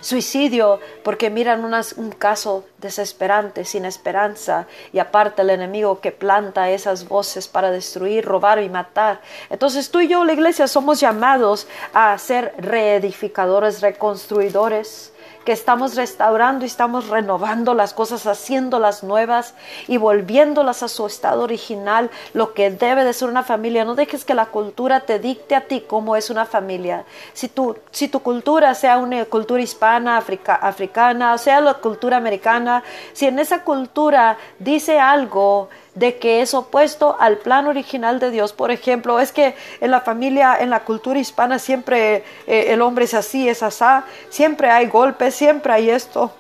suicidio 0.00 0.80
porque 1.02 1.30
miran 1.30 1.64
un 1.64 2.10
caso 2.12 2.64
desesperante, 2.78 3.64
sin 3.64 3.84
esperanza, 3.84 4.66
y 4.92 4.98
aparte 4.98 5.42
el 5.42 5.50
enemigo 5.50 6.00
que 6.00 6.12
planta 6.12 6.70
esas 6.70 7.08
voces 7.08 7.48
para 7.48 7.70
destruir, 7.70 8.24
robar 8.24 8.62
y 8.62 8.68
matar. 8.68 9.20
Entonces 9.50 9.90
tú 9.90 10.00
y 10.00 10.08
yo, 10.08 10.24
la 10.24 10.34
iglesia, 10.34 10.68
somos 10.68 11.00
llamados 11.00 11.66
a 11.92 12.16
ser 12.18 12.54
reedificadores, 12.58 13.80
reconstruidores 13.80 15.13
que 15.44 15.52
estamos 15.52 15.94
restaurando 15.94 16.64
y 16.64 16.68
estamos 16.68 17.08
renovando 17.08 17.74
las 17.74 17.94
cosas, 17.94 18.26
haciéndolas 18.26 19.04
nuevas 19.04 19.54
y 19.86 19.96
volviéndolas 19.96 20.82
a 20.82 20.88
su 20.88 21.06
estado 21.06 21.42
original, 21.42 22.10
lo 22.32 22.54
que 22.54 22.70
debe 22.70 23.04
de 23.04 23.12
ser 23.12 23.28
una 23.28 23.42
familia. 23.42 23.84
No 23.84 23.94
dejes 23.94 24.24
que 24.24 24.34
la 24.34 24.46
cultura 24.46 25.00
te 25.00 25.18
dicte 25.18 25.54
a 25.54 25.62
ti 25.62 25.84
cómo 25.86 26.16
es 26.16 26.30
una 26.30 26.46
familia. 26.46 27.04
Si 27.32 27.48
tu, 27.48 27.76
si 27.90 28.08
tu 28.08 28.20
cultura 28.20 28.74
sea 28.74 28.98
una 28.98 29.24
cultura 29.26 29.62
hispana, 29.62 30.16
africana, 30.16 31.34
o 31.34 31.38
sea 31.38 31.60
la 31.60 31.74
cultura 31.74 32.16
americana, 32.16 32.82
si 33.12 33.26
en 33.26 33.38
esa 33.38 33.62
cultura 33.62 34.36
dice 34.58 34.98
algo, 34.98 35.68
de 35.94 36.18
que 36.18 36.42
es 36.42 36.54
opuesto 36.54 37.16
al 37.20 37.38
plan 37.38 37.66
original 37.66 38.18
de 38.18 38.30
Dios. 38.30 38.52
Por 38.52 38.70
ejemplo, 38.70 39.20
es 39.20 39.32
que 39.32 39.54
en 39.80 39.90
la 39.90 40.00
familia, 40.00 40.56
en 40.58 40.70
la 40.70 40.84
cultura 40.84 41.18
hispana, 41.18 41.58
siempre 41.58 42.24
eh, 42.46 42.66
el 42.68 42.82
hombre 42.82 43.04
es 43.04 43.14
así, 43.14 43.48
es 43.48 43.62
asá, 43.62 44.04
siempre 44.28 44.70
hay 44.70 44.86
golpes, 44.86 45.34
siempre 45.34 45.72
hay 45.72 45.90
esto 45.90 46.32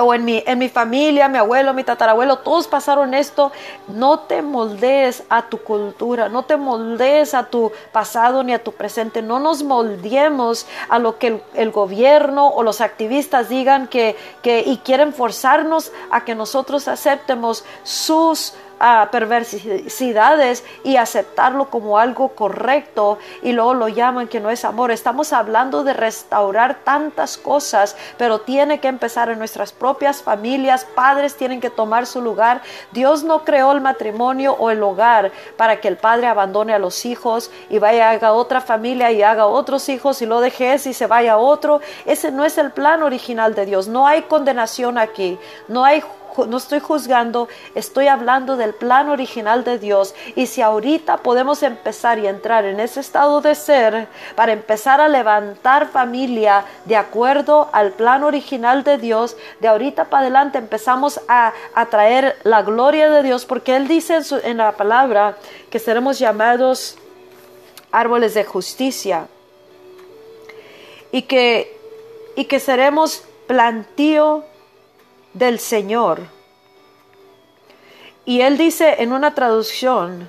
o 0.00 0.14
en 0.14 0.24
mi, 0.24 0.42
en 0.46 0.58
mi 0.58 0.68
familia, 0.68 1.28
mi 1.28 1.38
abuelo, 1.38 1.74
mi 1.74 1.84
tatarabuelo, 1.84 2.38
todos 2.38 2.66
pasaron 2.66 3.14
esto. 3.14 3.52
No 3.88 4.20
te 4.20 4.42
moldees 4.42 5.24
a 5.28 5.42
tu 5.42 5.58
cultura, 5.58 6.28
no 6.28 6.44
te 6.44 6.56
moldees 6.56 7.34
a 7.34 7.44
tu 7.44 7.72
pasado 7.92 8.42
ni 8.42 8.54
a 8.54 8.62
tu 8.62 8.72
presente. 8.72 9.22
No 9.22 9.38
nos 9.38 9.62
moldeemos 9.62 10.66
a 10.88 10.98
lo 10.98 11.18
que 11.18 11.42
el, 11.54 11.70
gobierno 11.72 12.48
o 12.48 12.62
los 12.62 12.80
activistas 12.80 13.48
digan 13.48 13.86
que, 13.86 14.16
que 14.42 14.60
y 14.60 14.78
quieren 14.78 15.12
forzarnos 15.12 15.92
a 16.10 16.24
que 16.24 16.34
nosotros 16.34 16.88
aceptemos 16.88 17.64
sus 17.82 18.54
a 18.84 19.08
perversidades 19.12 20.64
y 20.82 20.96
aceptarlo 20.96 21.70
como 21.70 21.98
algo 21.98 22.30
correcto 22.30 23.18
y 23.40 23.52
luego 23.52 23.74
lo 23.74 23.86
llaman 23.86 24.26
que 24.26 24.40
no 24.40 24.50
es 24.50 24.64
amor. 24.64 24.90
Estamos 24.90 25.32
hablando 25.32 25.84
de 25.84 25.92
restaurar 25.92 26.80
tantas 26.82 27.38
cosas, 27.38 27.96
pero 28.18 28.40
tiene 28.40 28.80
que 28.80 28.88
empezar 28.88 29.28
en 29.28 29.38
nuestras 29.38 29.72
propias 29.72 30.20
familias. 30.20 30.84
Padres 30.96 31.36
tienen 31.36 31.60
que 31.60 31.70
tomar 31.70 32.06
su 32.06 32.20
lugar. 32.20 32.60
Dios 32.90 33.22
no 33.22 33.44
creó 33.44 33.70
el 33.70 33.80
matrimonio 33.80 34.56
o 34.58 34.70
el 34.70 34.82
hogar 34.82 35.30
para 35.56 35.80
que 35.80 35.86
el 35.86 35.96
padre 35.96 36.26
abandone 36.26 36.74
a 36.74 36.80
los 36.80 37.06
hijos 37.06 37.52
y 37.70 37.78
vaya 37.78 38.10
haga 38.10 38.32
otra 38.32 38.60
familia 38.60 39.12
y 39.12 39.22
haga 39.22 39.46
otros 39.46 39.88
hijos 39.88 40.22
y 40.22 40.26
lo 40.26 40.40
deje 40.40 40.74
y 40.74 40.92
se 40.92 41.06
vaya 41.06 41.34
a 41.34 41.38
otro. 41.38 41.80
Ese 42.04 42.32
no 42.32 42.44
es 42.44 42.58
el 42.58 42.72
plan 42.72 43.02
original 43.02 43.54
de 43.54 43.66
Dios. 43.66 43.86
No 43.86 44.08
hay 44.08 44.22
condenación 44.22 44.98
aquí. 44.98 45.38
No 45.68 45.84
hay 45.84 46.02
no 46.46 46.56
estoy 46.56 46.80
juzgando, 46.80 47.48
estoy 47.74 48.08
hablando 48.08 48.56
del 48.56 48.74
plan 48.74 49.08
original 49.08 49.64
de 49.64 49.78
Dios. 49.78 50.14
Y 50.34 50.46
si 50.46 50.62
ahorita 50.62 51.18
podemos 51.18 51.62
empezar 51.62 52.18
y 52.18 52.26
entrar 52.26 52.64
en 52.64 52.80
ese 52.80 53.00
estado 53.00 53.40
de 53.40 53.54
ser 53.54 54.08
para 54.34 54.52
empezar 54.52 55.00
a 55.00 55.08
levantar 55.08 55.88
familia 55.88 56.64
de 56.84 56.96
acuerdo 56.96 57.68
al 57.72 57.92
plan 57.92 58.24
original 58.24 58.84
de 58.84 58.98
Dios, 58.98 59.36
de 59.60 59.68
ahorita 59.68 60.06
para 60.06 60.22
adelante 60.22 60.58
empezamos 60.58 61.20
a, 61.28 61.52
traer 61.90 62.36
la 62.44 62.62
gloria 62.62 63.10
de 63.10 63.22
Dios, 63.22 63.44
porque 63.44 63.76
Él 63.76 63.88
dice 63.88 64.16
en, 64.16 64.24
en 64.44 64.56
la 64.58 64.72
palabra 64.72 65.36
que 65.70 65.78
seremos 65.78 66.18
llamados 66.18 66.96
árboles 67.90 68.34
de 68.34 68.44
justicia 68.44 69.26
y 71.10 71.22
que, 71.22 71.76
y 72.34 72.46
que 72.46 72.58
seremos 72.58 73.22
plantío 73.46 74.44
del 75.34 75.58
Señor. 75.58 76.20
Y 78.24 78.42
él 78.42 78.56
dice 78.56 79.02
en 79.02 79.12
una 79.12 79.34
traducción, 79.34 80.28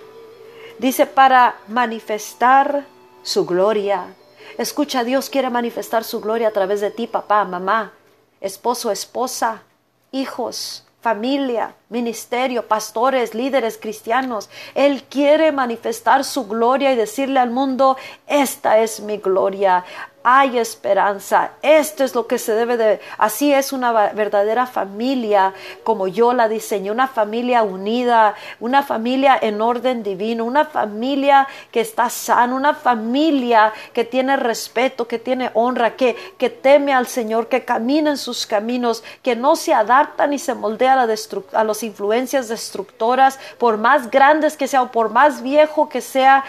dice 0.80 1.06
para 1.06 1.56
manifestar 1.68 2.86
su 3.22 3.46
gloria. 3.46 4.16
Escucha, 4.58 5.04
Dios 5.04 5.30
quiere 5.30 5.50
manifestar 5.50 6.04
su 6.04 6.20
gloria 6.20 6.48
a 6.48 6.52
través 6.52 6.82
de 6.82 6.92
ti, 6.92 7.08
papá, 7.08 7.46
mamá, 7.46 7.94
esposo, 8.42 8.92
esposa, 8.92 9.64
hijos, 10.12 10.86
familia, 11.02 11.76
ministerio, 11.90 12.68
pastores, 12.68 13.36
líderes 13.36 13.78
cristianos. 13.78 14.50
Él 14.74 15.04
quiere 15.04 15.52
manifestar 15.52 16.24
su 16.24 16.48
gloria 16.48 16.94
y 16.94 16.96
decirle 16.96 17.40
al 17.40 17.52
mundo, 17.52 17.98
esta 18.26 18.80
es 18.80 19.02
mi 19.02 19.18
gloria 19.18 19.84
hay 20.24 20.58
esperanza. 20.58 21.52
Esto 21.62 22.04
es 22.04 22.16
lo 22.16 22.28
que 22.28 22.40
se 22.40 22.54
debe 22.54 22.78
de... 22.78 23.02
Así 23.18 23.54
es 23.54 23.74
una 23.74 23.92
verdadera 24.14 24.66
familia 24.66 25.54
como 25.84 26.08
yo 26.08 26.34
la 26.34 26.48
diseñé, 26.48 26.92
una 26.92 27.08
familia 27.08 27.64
unida, 27.64 28.36
una 28.62 28.84
familia 28.84 29.38
en 29.42 29.62
orden 29.62 30.02
divino, 30.02 30.46
una 30.46 30.66
familia 30.66 31.48
que 31.72 31.82
está 31.82 32.10
sana, 32.10 32.56
una 32.56 32.74
familia 32.74 33.74
que 33.92 34.06
tiene 34.06 34.38
respeto, 34.38 35.08
que 35.08 35.20
tiene 35.20 35.52
honra, 35.54 35.96
que, 35.96 36.16
que 36.38 36.50
teme 36.50 36.94
al 36.94 37.08
Señor, 37.08 37.50
que 37.50 37.66
camina 37.66 38.12
en 38.12 38.18
sus 38.18 38.48
caminos, 38.48 39.04
que 39.22 39.36
no 39.36 39.58
se 39.58 39.74
adapta 39.74 40.26
ni 40.26 40.40
se 40.40 40.54
moldea 40.54 40.94
a, 40.94 41.06
la 41.06 41.16
a 41.54 41.64
las 41.64 41.84
influencias 41.84 42.48
destructoras, 42.48 43.40
por 43.58 43.78
más 43.78 44.10
grandes 44.10 44.56
que 44.56 44.68
sea 44.68 44.84
o 44.84 44.92
por 44.92 45.10
más 45.10 45.42
viejo 45.42 45.90
que 45.90 46.00
sea 46.00 46.46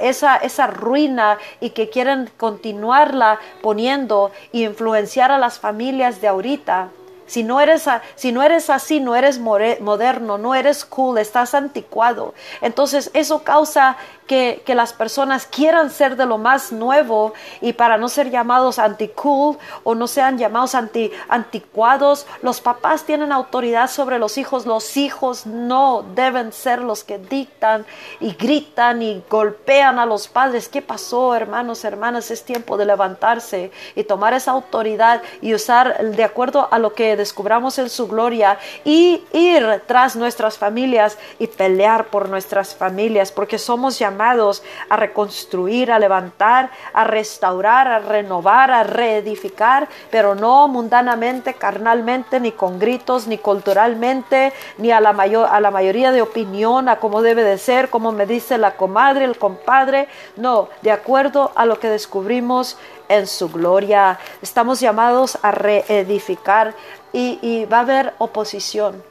esa, 0.00 0.36
esa 0.36 0.66
ruina 0.66 1.38
y 1.60 1.70
que 1.70 1.90
quieren 1.90 2.30
continuar 2.38 2.69
continuarla 2.70 3.40
poniendo 3.62 4.30
y 4.52 4.64
influenciar 4.64 5.32
a 5.32 5.38
las 5.38 5.58
familias 5.58 6.20
de 6.20 6.28
ahorita. 6.28 6.90
Si 7.30 7.44
no, 7.44 7.60
eres, 7.60 7.88
si 8.16 8.32
no 8.32 8.42
eres 8.42 8.70
así, 8.70 8.98
no 8.98 9.14
eres 9.14 9.38
moderno, 9.38 10.36
no 10.36 10.56
eres 10.56 10.84
cool, 10.84 11.16
estás 11.16 11.54
anticuado. 11.54 12.34
Entonces 12.60 13.08
eso 13.14 13.44
causa 13.44 13.96
que, 14.30 14.62
las 14.74 14.92
personas 14.92 15.46
quieran 15.46 15.90
ser 15.90 16.16
de 16.16 16.24
lo 16.24 16.38
más 16.38 16.70
nuevo 16.70 17.34
y 17.60 17.72
para 17.72 17.98
no 17.98 18.08
ser 18.08 18.30
llamados 18.30 18.78
anti-cool 18.78 19.58
o 19.82 19.94
no 19.96 20.06
sean 20.06 20.38
llamados 20.38 20.76
anti, 20.76 21.10
anticuados, 21.28 22.26
los 22.40 22.60
papás 22.60 23.04
tienen 23.04 23.32
autoridad 23.32 23.90
sobre 23.90 24.20
los 24.20 24.38
hijos. 24.38 24.66
Los 24.66 24.96
hijos 24.96 25.46
no 25.46 26.04
deben 26.14 26.52
ser 26.52 26.80
los 26.80 27.02
que 27.02 27.18
dictan 27.18 27.84
y 28.20 28.34
gritan 28.34 29.02
y 29.02 29.24
golpean 29.28 29.98
a 29.98 30.06
los 30.06 30.28
padres. 30.28 30.68
¿Qué 30.68 30.80
pasó, 30.80 31.34
hermanos, 31.34 31.84
hermanas? 31.84 32.30
Es 32.30 32.44
tiempo 32.44 32.76
de 32.76 32.86
levantarse 32.86 33.72
y 33.96 34.04
tomar 34.04 34.32
esa 34.34 34.52
autoridad 34.52 35.22
y 35.42 35.54
usar 35.54 35.98
de 36.04 36.22
acuerdo 36.22 36.68
a 36.70 36.78
lo 36.78 36.94
que 36.94 37.16
descubramos 37.20 37.78
en 37.78 37.88
su 37.88 38.08
gloria 38.08 38.58
y 38.84 39.24
ir 39.32 39.82
tras 39.86 40.16
nuestras 40.16 40.58
familias 40.58 41.16
y 41.38 41.46
pelear 41.46 42.06
por 42.06 42.28
nuestras 42.28 42.74
familias 42.74 43.30
porque 43.30 43.58
somos 43.58 43.98
llamados 43.98 44.62
a 44.88 44.96
reconstruir, 44.96 45.92
a 45.92 45.98
levantar, 45.98 46.70
a 46.92 47.04
restaurar, 47.04 47.86
a 47.88 47.98
renovar, 48.00 48.70
a 48.70 48.82
reedificar, 48.82 49.88
pero 50.10 50.34
no 50.34 50.68
mundanamente, 50.68 51.54
carnalmente, 51.54 52.40
ni 52.40 52.52
con 52.52 52.78
gritos, 52.78 53.26
ni 53.26 53.38
culturalmente, 53.38 54.52
ni 54.78 54.90
a 54.90 55.00
la, 55.00 55.12
mayor, 55.12 55.48
a 55.50 55.60
la 55.60 55.70
mayoría 55.70 56.12
de 56.12 56.22
opinión, 56.22 56.88
a 56.88 56.96
cómo 56.96 57.22
debe 57.22 57.44
de 57.44 57.58
ser, 57.58 57.90
como 57.90 58.12
me 58.12 58.26
dice 58.26 58.58
la 58.58 58.76
comadre, 58.76 59.24
el 59.24 59.38
compadre, 59.38 60.08
no, 60.36 60.68
de 60.82 60.90
acuerdo 60.90 61.52
a 61.54 61.66
lo 61.66 61.78
que 61.78 61.88
descubrimos 61.88 62.76
en 63.10 63.26
su 63.26 63.50
gloria. 63.50 64.18
Estamos 64.40 64.80
llamados 64.80 65.36
a 65.42 65.50
reedificar 65.50 66.74
y, 67.12 67.66
va 67.66 67.78
a 67.78 67.80
haber 67.80 68.14
oposición. 68.18 69.02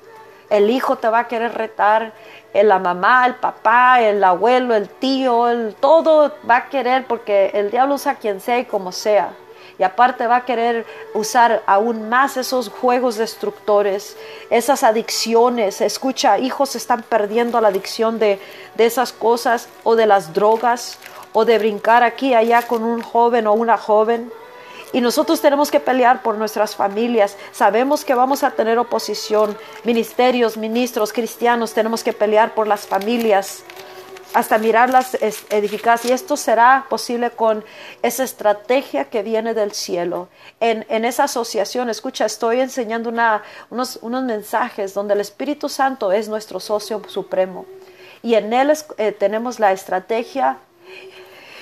El 0.49 0.71
hijo 0.71 0.95
te 0.95 1.09
va 1.09 1.19
a 1.19 1.27
querer 1.27 1.53
retar, 1.53 2.13
la 2.53 2.79
mamá, 2.79 3.27
el 3.27 3.35
papá, 3.35 4.01
el 4.01 4.23
abuelo, 4.23 4.73
el 4.73 4.89
tío, 4.89 5.47
el 5.47 5.75
todo 5.75 6.33
va 6.49 6.57
a 6.57 6.69
querer 6.69 7.05
porque 7.05 7.51
el 7.53 7.69
diablo 7.69 7.95
usa 7.95 8.15
quien 8.15 8.41
sea 8.41 8.57
y 8.57 8.65
como 8.65 8.91
sea. 8.91 9.33
Y 9.77 9.83
aparte 9.83 10.27
va 10.27 10.38
a 10.38 10.45
querer 10.45 10.85
usar 11.13 11.62
aún 11.65 12.09
más 12.09 12.35
esos 12.35 12.69
juegos 12.69 13.15
destructores, 13.15 14.17
esas 14.49 14.83
adicciones. 14.83 15.79
Escucha, 15.79 16.38
hijos 16.39 16.75
están 16.75 17.03
perdiendo 17.03 17.62
la 17.62 17.69
adicción 17.69 18.19
de, 18.19 18.41
de 18.75 18.85
esas 18.85 19.13
cosas 19.13 19.69
o 19.83 19.95
de 19.95 20.05
las 20.05 20.33
drogas 20.33 20.97
o 21.34 21.46
de 21.46 21.58
brincar 21.58 22.04
aquí 22.04 22.34
allá 22.34 22.63
con 22.63 22.84
un 22.84 23.02
joven 23.02 23.48
o 23.48 23.54
una 23.54 23.78
joven. 23.78 24.32
Y 24.92 25.02
nosotros 25.02 25.39
tenemos 25.42 25.70
que 25.70 25.80
pelear 25.80 26.24
por 26.24 26.36
nuestras 26.38 26.76
familias. 26.76 27.38
Sabemos 27.52 28.04
que 28.04 28.15
vamos 28.15 28.44
a 28.44 28.52
tener 28.52 28.80
oposición. 28.80 29.56
Ministerios, 29.84 30.58
ministros, 30.58 31.13
cristianos, 31.13 31.74
tenemos 31.74 32.04
que 32.04 32.13
pelear 32.13 32.56
por 32.56 32.68
las 32.68 32.88
familias. 32.88 33.63
hasta 34.32 34.60
mirarlas 34.60 35.18
edificadas. 35.50 36.06
Y 36.06 36.12
esto 36.12 36.38
será 36.38 36.86
posible 36.88 37.32
con 37.32 37.65
esa 38.04 38.24
estrategia 38.24 39.06
que 39.06 39.24
viene 39.24 39.56
del 39.56 39.72
cielo. 39.72 40.28
En, 40.60 40.86
en 40.89 41.04
esa 41.04 41.24
asociación, 41.24 41.89
escucha, 41.89 42.26
estoy 42.26 42.60
enseñando 42.60 43.10
una, 43.10 43.42
unos, 43.72 43.98
unos, 44.04 44.24
mensajes 44.24 44.94
donde 44.94 45.15
el 45.15 45.22
Espíritu 45.22 45.68
Santo 45.68 46.12
es 46.12 46.30
nuestro 46.30 46.60
socio 46.60 47.02
supremo. 47.08 47.65
Y 48.22 48.36
en 48.36 48.54
él 48.54 48.72
eh, 48.98 49.12
tenemos 49.13 49.60
la 49.60 49.72
estrategia 49.72 50.60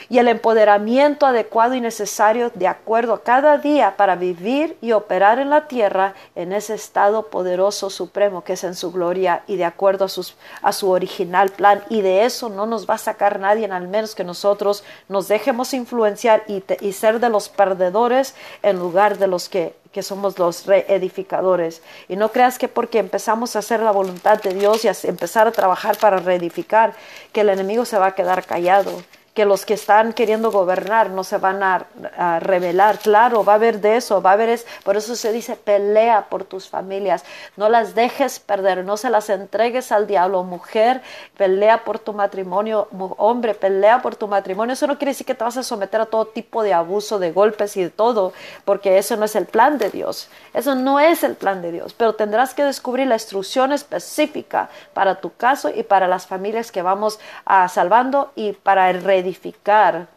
y 0.10 0.20
el 0.20 0.28
empoderamiento 0.28 1.26
adecuado 1.26 1.76
y 1.76 1.82
necesario 1.82 2.52
de 2.54 2.68
acuerdo 2.68 3.14
a 3.14 3.24
cada 3.24 3.58
día 3.58 3.96
para 3.98 4.16
vivir 4.16 4.78
y 4.82 4.92
operar 4.92 5.40
en 5.40 5.50
la 5.50 5.68
tierra 5.68 6.14
en 6.36 6.54
ese 6.54 6.76
estado 6.76 7.28
poderoso 7.28 7.90
supremo 7.90 8.44
que 8.44 8.54
es 8.54 8.64
en 8.64 8.76
su 8.76 8.92
gloria 8.92 9.44
y 9.48 9.58
de 9.58 9.66
acuerdo 9.66 10.06
a, 10.06 10.68
a 10.68 10.74
su 10.74 10.90
original 10.90 11.50
plan. 11.50 11.84
Y 11.90 12.02
de 12.02 12.26
eso 12.26 12.50
no 12.50 12.66
nos 12.66 12.90
va 12.90 12.96
a 12.96 13.00
sacar 13.00 13.40
nadie, 13.40 13.66
al 13.66 13.88
menos 13.88 14.16
que 14.16 14.24
nosotros 14.24 14.84
nos 15.10 15.28
dejemos 15.28 15.74
influenciar 15.74 16.44
y, 16.48 16.64
y 16.82 16.94
ser 16.94 17.20
de 17.20 17.30
los 17.30 17.50
perdedores 17.50 18.36
en 18.64 18.80
lugar 18.80 19.18
de 19.18 19.28
los 19.28 19.50
que 19.50 19.76
que 19.92 20.04
somos 20.04 20.38
los 20.38 20.68
reedificadores. 20.68 21.82
Y 22.08 22.18
no 22.18 22.32
creas 22.32 22.60
que 22.60 22.68
porque 22.68 23.00
empezamos 23.00 23.56
a 23.56 23.60
hacer 23.60 23.80
la 23.80 23.90
voluntad 23.90 24.40
de 24.40 24.54
Dios 24.54 24.86
y 24.86 24.90
a 24.90 24.94
empezar 25.06 25.48
a 25.48 25.52
trabajar 25.52 25.98
para 25.98 26.18
reedificar, 26.18 26.94
que 27.34 27.42
el 27.42 27.50
enemigo 27.50 27.84
se 27.84 27.98
va 27.98 28.08
a 28.08 28.14
quedar 28.14 28.46
callado 28.46 28.92
que 29.38 29.46
los 29.46 29.68
que 29.68 29.76
están 29.76 30.14
queriendo 30.14 30.50
gobernar 30.50 31.12
no 31.12 31.24
se 31.24 31.38
van 31.38 31.62
a, 31.62 31.86
revelar. 32.40 32.98
Claro, 32.98 33.46
va 33.46 33.54
a 33.54 33.56
haber 33.58 33.82
de 33.82 33.98
eso, 33.98 34.20
va 34.20 34.32
a 34.32 34.34
haber 34.34 34.50
es, 34.50 34.66
por 34.84 34.98
eso 34.98 35.16
se 35.16 35.32
dice 35.32 35.56
pelea 35.56 36.26
por 36.28 36.44
tus 36.44 36.68
familias, 36.68 37.24
no 37.56 37.70
las 37.70 37.94
dejes 37.94 38.40
perder, 38.40 38.84
no 38.84 38.98
se 38.98 39.12
las 39.12 39.30
entregues 39.30 39.92
al 39.92 40.08
diablo, 40.08 40.44
mujer, 40.44 41.04
pelea 41.38 41.84
por 41.84 42.00
tu 42.00 42.14
matrimonio, 42.14 42.88
hombre, 43.18 43.54
pelea 43.54 44.02
por 44.02 44.16
tu 44.16 44.28
matrimonio. 44.28 44.74
Eso 44.74 44.88
no 44.88 44.98
quiere 44.98 45.12
decir 45.12 45.28
que 45.28 45.36
te 45.36 45.44
vas 45.44 45.58
a 45.58 45.62
someter 45.62 46.02
a 46.02 46.08
todo 46.08 46.26
tipo 46.26 46.64
de 46.64 46.74
abuso, 46.74 47.20
de 47.20 47.32
golpes 47.32 47.78
y 47.78 47.84
de 47.84 47.92
todo, 47.92 48.34
porque 48.66 48.98
eso 48.98 49.18
no 49.18 49.26
es 49.26 49.36
el 49.36 49.46
plan 49.46 49.78
de 49.78 49.92
Dios. 49.92 50.30
Eso 50.56 50.74
no 50.74 51.00
es 51.00 51.22
el 51.22 51.36
plan 51.36 51.62
de 51.62 51.72
Dios, 51.72 51.94
pero 51.94 52.16
tendrás 52.16 52.56
que 52.56 52.64
descubrir 52.64 53.06
la 53.06 53.14
instrucción 53.14 53.72
específica 53.72 54.70
para 54.96 55.22
tu 55.22 55.36
caso 55.36 55.70
y 55.70 55.84
para 55.84 56.08
las 56.08 56.26
familias 56.26 56.72
que 56.72 56.82
vamos 56.82 57.20
a 57.46 57.68
salvando 57.68 58.32
y 58.36 58.54
para 58.54 58.90
el 58.90 59.04
edificar 59.28 60.08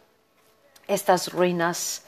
estas 0.87 1.31
ruinas. 1.33 2.03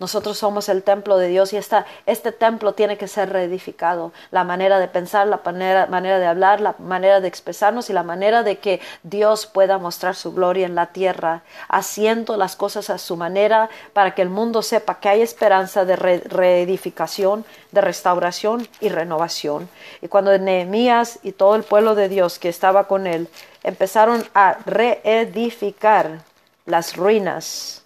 Nosotros 0.00 0.38
somos 0.38 0.68
el 0.68 0.82
templo 0.82 1.18
de 1.18 1.28
Dios 1.28 1.52
y 1.52 1.56
esta, 1.56 1.86
este 2.04 2.32
templo 2.32 2.74
tiene 2.74 2.98
que 2.98 3.06
ser 3.06 3.30
reedificado. 3.30 4.12
La 4.32 4.42
manera 4.42 4.80
de 4.80 4.88
pensar, 4.88 5.28
la 5.28 5.40
manera, 5.44 5.86
manera 5.86 6.18
de 6.18 6.26
hablar, 6.26 6.60
la 6.60 6.74
manera 6.80 7.20
de 7.20 7.28
expresarnos 7.28 7.90
y 7.90 7.92
la 7.92 8.02
manera 8.02 8.42
de 8.42 8.58
que 8.58 8.80
Dios 9.04 9.46
pueda 9.46 9.78
mostrar 9.78 10.16
su 10.16 10.34
gloria 10.34 10.66
en 10.66 10.74
la 10.74 10.86
tierra, 10.86 11.42
haciendo 11.68 12.36
las 12.36 12.56
cosas 12.56 12.90
a 12.90 12.98
su 12.98 13.16
manera 13.16 13.70
para 13.92 14.16
que 14.16 14.22
el 14.22 14.30
mundo 14.30 14.62
sepa 14.62 14.98
que 14.98 15.08
hay 15.08 15.22
esperanza 15.22 15.84
de 15.84 15.94
reedificación, 15.94 17.44
de 17.70 17.80
restauración 17.80 18.66
y 18.80 18.88
renovación. 18.88 19.68
Y 20.02 20.08
cuando 20.08 20.36
Nehemías 20.36 21.20
y 21.22 21.30
todo 21.30 21.54
el 21.54 21.62
pueblo 21.62 21.94
de 21.94 22.08
Dios 22.08 22.40
que 22.40 22.48
estaba 22.48 22.88
con 22.88 23.06
él 23.06 23.28
empezaron 23.62 24.26
a 24.34 24.58
reedificar 24.66 26.22
las 26.66 26.96
ruinas, 26.96 27.83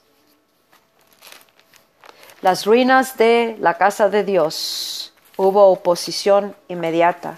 las 2.40 2.66
ruinas 2.66 3.16
de 3.16 3.57
la 3.61 3.74
casa 3.74 4.09
de 4.09 4.24
Dios. 4.24 5.12
Hubo 5.37 5.66
oposición 5.68 6.57
inmediata. 6.68 7.37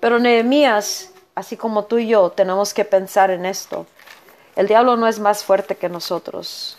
Pero 0.00 0.18
Nehemías, 0.18 1.12
así 1.34 1.56
como 1.56 1.84
tú 1.84 1.98
y 1.98 2.08
yo, 2.08 2.30
tenemos 2.30 2.74
que 2.74 2.84
pensar 2.84 3.30
en 3.30 3.44
esto. 3.46 3.86
El 4.56 4.66
diablo 4.66 4.96
no 4.96 5.06
es 5.06 5.18
más 5.18 5.44
fuerte 5.44 5.76
que 5.76 5.88
nosotros. 5.88 6.78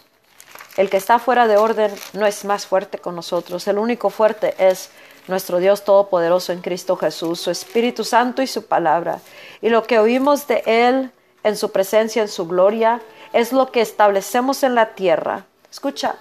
El 0.78 0.90
que 0.90 0.98
está 0.98 1.20
fuera 1.20 1.48
de 1.48 1.58
orden 1.58 1.92
no 2.14 2.26
es 2.26 2.46
más 2.46 2.66
fuerte 2.66 2.98
que 2.98 3.12
nosotros. 3.12 3.68
El 3.68 3.78
único 3.78 4.10
fuerte 4.10 4.56
es 4.58 4.90
nuestro 5.28 5.60
Dios 5.60 5.84
Todopoderoso 5.84 6.54
en 6.54 6.62
Cristo 6.62 6.96
Jesús, 6.96 7.42
su 7.42 7.52
Espíritu 7.52 8.04
Santo 8.04 8.42
y 8.42 8.48
su 8.48 8.66
palabra. 8.66 9.20
Y 9.62 9.70
lo 9.70 9.84
que 9.84 10.00
oímos 10.00 10.48
de 10.48 10.64
Él 10.66 11.12
en 11.44 11.58
su 11.58 11.72
presencia, 11.72 12.22
en 12.22 12.28
su 12.28 12.48
gloria, 12.48 13.02
es 13.34 13.52
lo 13.52 13.72
que 13.72 13.82
establecemos 13.82 14.64
en 14.64 14.76
la 14.76 14.94
tierra. 14.94 15.46
Escucha, 15.70 16.16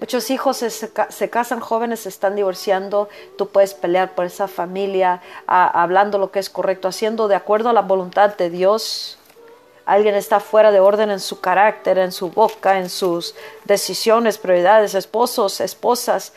muchos 0.00 0.30
hijos 0.30 0.56
se, 0.56 1.30
casan 1.30 1.60
jóvenes, 1.60 2.00
se 2.00 2.08
están 2.08 2.34
divorciando, 2.34 3.08
tú 3.36 3.48
puedes 3.48 3.74
pelear 3.74 4.14
por 4.14 4.24
esa 4.24 4.48
familia, 4.48 5.20
hablando 5.46 6.18
lo 6.18 6.30
que 6.30 6.38
es 6.38 6.50
correcto, 6.50 6.88
haciendo 6.88 7.28
de 7.28 7.36
acuerdo 7.36 7.68
a 7.68 7.72
la 7.72 7.82
voluntad 7.82 8.36
de 8.36 8.50
Dios. 8.50 9.18
Alguien 9.84 10.14
está 10.14 10.40
fuera 10.40 10.70
de 10.70 10.80
orden 10.80 11.10
en 11.10 11.20
su 11.20 11.40
carácter, 11.40 11.98
en 11.98 12.12
su 12.12 12.30
boca, 12.30 12.78
en 12.78 12.88
sus 12.88 13.34
decisiones, 13.64 14.38
prioridades, 14.38 14.94
esposos, 14.94 15.60
esposas, 15.60 16.32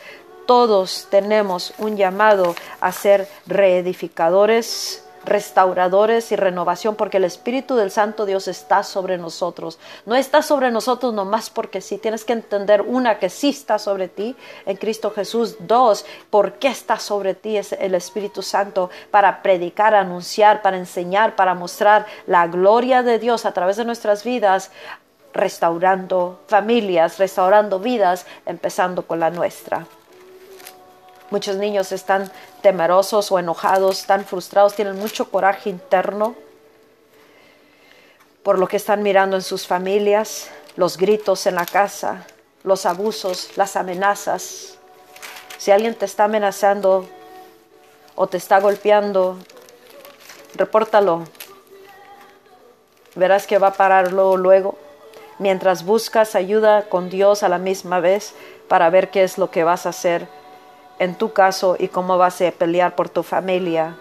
todos 0.46 1.06
tenemos 1.10 1.72
un 1.78 1.96
llamado 1.96 2.54
a 2.80 2.92
ser 2.92 3.28
reedificadores, 3.46 5.03
restauradores 5.24 6.32
y 6.32 6.36
renovación, 6.36 6.96
porque 6.96 7.16
el 7.16 7.24
Espíritu 7.24 7.76
del 7.76 7.90
Santo 7.90 8.26
Dios 8.26 8.48
está 8.48 8.82
sobre 8.82 9.18
nosotros. 9.18 9.78
No 10.06 10.14
está 10.14 10.42
sobre 10.42 10.70
nosotros 10.70 11.12
nomás 11.14 11.50
porque 11.50 11.80
sí. 11.80 11.98
Tienes 11.98 12.24
que 12.24 12.32
entender, 12.32 12.82
una, 12.82 13.18
que 13.18 13.30
sí 13.30 13.50
está 13.50 13.78
sobre 13.78 14.08
ti 14.08 14.36
en 14.66 14.76
Cristo 14.76 15.10
Jesús. 15.10 15.56
Dos, 15.60 16.04
por 16.30 16.54
qué 16.54 16.68
está 16.68 16.98
sobre 16.98 17.34
ti 17.34 17.56
es 17.56 17.72
el 17.72 17.94
Espíritu 17.94 18.42
Santo 18.42 18.90
para 19.10 19.42
predicar, 19.42 19.94
anunciar, 19.94 20.62
para 20.62 20.76
enseñar, 20.76 21.36
para 21.36 21.54
mostrar 21.54 22.06
la 22.26 22.46
gloria 22.46 23.02
de 23.02 23.18
Dios 23.18 23.46
a 23.46 23.52
través 23.52 23.76
de 23.76 23.84
nuestras 23.84 24.24
vidas 24.24 24.70
restaurando 25.32 26.40
familias, 26.46 27.18
restaurando 27.18 27.80
vidas, 27.80 28.24
empezando 28.46 29.06
con 29.06 29.20
la 29.20 29.30
nuestra. 29.30 29.86
Muchos 31.30 31.56
niños 31.56 31.90
están 31.92 32.30
temerosos 32.62 33.32
o 33.32 33.38
enojados, 33.38 34.00
están 34.00 34.24
frustrados, 34.24 34.74
tienen 34.74 34.98
mucho 34.98 35.30
coraje 35.30 35.70
interno 35.70 36.34
por 38.42 38.58
lo 38.58 38.68
que 38.68 38.76
están 38.76 39.02
mirando 39.02 39.36
en 39.36 39.42
sus 39.42 39.66
familias, 39.66 40.50
los 40.76 40.98
gritos 40.98 41.46
en 41.46 41.54
la 41.54 41.64
casa, 41.64 42.26
los 42.62 42.84
abusos, 42.84 43.56
las 43.56 43.74
amenazas. 43.74 44.78
Si 45.56 45.70
alguien 45.70 45.94
te 45.94 46.04
está 46.04 46.24
amenazando 46.24 47.08
o 48.14 48.26
te 48.26 48.36
está 48.36 48.60
golpeando, 48.60 49.38
repórtalo. 50.54 51.24
Verás 53.14 53.46
que 53.46 53.58
va 53.58 53.68
a 53.68 53.72
pararlo 53.72 54.36
luego, 54.36 54.76
mientras 55.38 55.84
buscas 55.84 56.34
ayuda 56.34 56.82
con 56.90 57.08
Dios 57.08 57.42
a 57.42 57.48
la 57.48 57.58
misma 57.58 58.00
vez 58.00 58.34
para 58.68 58.90
ver 58.90 59.10
qué 59.10 59.22
es 59.22 59.38
lo 59.38 59.50
que 59.50 59.64
vas 59.64 59.86
a 59.86 59.90
hacer 59.90 60.28
en 60.98 61.14
tu 61.14 61.32
caso 61.32 61.76
y 61.78 61.88
cómo 61.88 62.18
vas 62.18 62.40
a 62.40 62.50
pelear 62.50 62.94
por 62.94 63.08
tu 63.08 63.22
familia. 63.22 63.96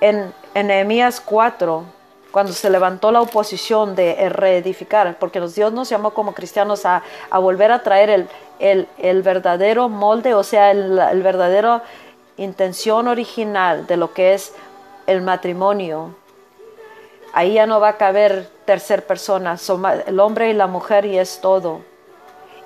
En, 0.00 0.32
Nehemías 0.54 1.20
4, 1.20 1.84
cuando 2.30 2.52
se 2.52 2.68
levantó 2.68 3.12
la 3.12 3.20
oposición 3.20 3.94
de 3.94 4.28
reedificar, 4.28 5.16
porque 5.18 5.40
Dios 5.40 5.72
nos 5.72 5.88
llamó 5.88 6.12
como 6.12 6.34
cristianos 6.34 6.84
a, 6.84 7.02
volver 7.32 7.72
a 7.72 7.82
traer 7.82 8.28
el, 8.58 9.22
verdadero 9.22 9.88
molde, 9.88 10.34
o 10.34 10.42
sea, 10.42 10.70
el, 10.70 10.98
el 10.98 11.22
verdadero 11.22 11.80
intención 12.36 13.08
original 13.08 13.86
de 13.86 13.96
lo 13.96 14.12
que 14.12 14.34
es 14.34 14.54
el 15.06 15.22
matrimonio. 15.22 16.14
Ahí 17.32 17.54
ya 17.54 17.66
no 17.66 17.80
va 17.80 17.90
a 17.90 17.96
caber 17.96 18.48
tercer 18.64 19.06
persona, 19.06 19.56
el 20.06 20.20
hombre 20.20 20.50
y 20.50 20.52
la 20.52 20.66
mujer 20.66 21.06
y 21.06 21.18
es 21.18 21.40
todo. 21.40 21.80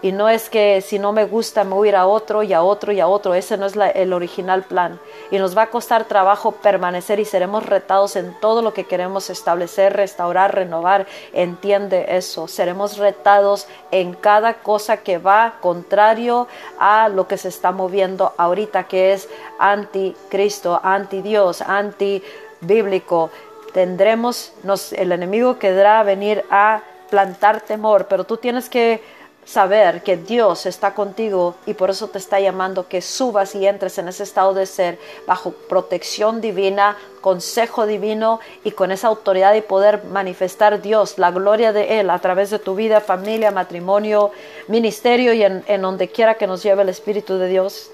Y 0.02 0.12
no 0.12 0.28
es 0.28 0.50
que 0.50 0.82
si 0.82 0.98
no 0.98 1.12
me 1.12 1.24
gusta 1.24 1.64
me 1.64 1.74
voy 1.74 1.88
a 1.88 1.90
ir 1.90 1.96
a 1.96 2.06
otro 2.06 2.42
y 2.42 2.52
a 2.52 2.62
otro 2.62 2.92
y 2.92 3.00
a 3.00 3.09
otro. 3.09 3.35
Ese 3.35 3.56
no 3.56 3.66
es 3.66 3.74
el 3.94 4.12
original 4.12 4.62
plan. 4.62 5.00
Y 5.30 5.38
nos 5.38 5.56
va 5.56 5.62
a 5.62 5.70
costar 5.70 6.04
trabajo 6.04 6.52
permanecer 6.52 7.18
y 7.18 7.24
seremos 7.24 7.64
retados 7.64 8.16
en 8.16 8.38
todo 8.40 8.62
lo 8.62 8.74
que 8.74 8.85
queremos 8.85 9.30
establecer, 9.30 9.94
restaurar, 9.94 10.54
renovar. 10.54 11.06
Entiende 11.32 12.06
eso. 12.11 12.46
Seremos 12.46 12.98
retados 12.98 13.66
en 13.90 14.12
cada 14.12 14.54
cosa 14.54 14.98
que 14.98 15.18
va 15.18 15.54
contrario 15.61 16.46
a 16.78 17.09
lo 17.09 17.26
que 17.26 17.38
se 17.38 17.48
está 17.48 17.72
moviendo 17.72 18.32
ahorita, 18.37 18.85
que 18.85 19.12
es 19.12 19.28
anticristo, 19.59 20.78
anti 20.82 21.22
Dios, 21.22 21.62
anti 21.62 22.22
bíblico. 22.61 23.30
Tendremos, 23.72 24.52
nos, 24.62 24.92
el 24.92 25.12
enemigo 25.12 25.59
quedará 25.59 26.02
venir 26.02 26.44
a 26.50 26.82
plantar 27.11 27.61
temor, 27.61 28.06
pero 28.09 28.24
tú 28.24 28.37
tienes 28.37 28.68
que 28.68 29.00
saber 29.46 30.02
que 30.02 30.16
Dios 30.16 30.66
está 30.66 30.92
contigo 30.92 31.54
y 31.66 31.74
por 31.74 31.88
eso 31.88 32.09
te 32.09 32.18
está 32.18 32.40
llamando 32.40 32.88
que 32.88 33.00
subas 33.00 33.54
y 33.54 33.66
entres 33.66 33.96
en 33.96 34.09
ese 34.09 34.24
estado 34.24 34.52
de 34.52 34.66
ser 34.66 34.98
bajo 35.24 35.52
protección 35.52 36.40
divina, 36.40 36.98
consejo 37.20 37.87
divino 37.87 38.40
y 38.64 38.72
con 38.72 38.90
esa 38.90 39.06
autoridad 39.06 39.54
y 39.54 39.61
poder 39.61 40.04
manifestar 40.04 40.82
Dios, 40.82 41.16
la 41.16 41.30
gloria 41.30 41.72
de 41.72 42.00
Él 42.00 42.11
a 42.11 42.18
través 42.18 42.50
de 42.50 42.59
tu 42.59 42.74
vida, 42.74 43.00
familia, 43.00 43.52
matrimonio, 43.52 44.32
ministerio 44.66 45.32
y 45.32 45.44
en, 45.44 45.80
donde 45.80 46.09
quiera 46.09 46.35
que 46.35 46.48
nos 46.48 46.64
lleve 46.64 46.82
el 46.82 46.88
Espíritu 46.88 47.38
de 47.38 47.48
Dios. 47.48 47.92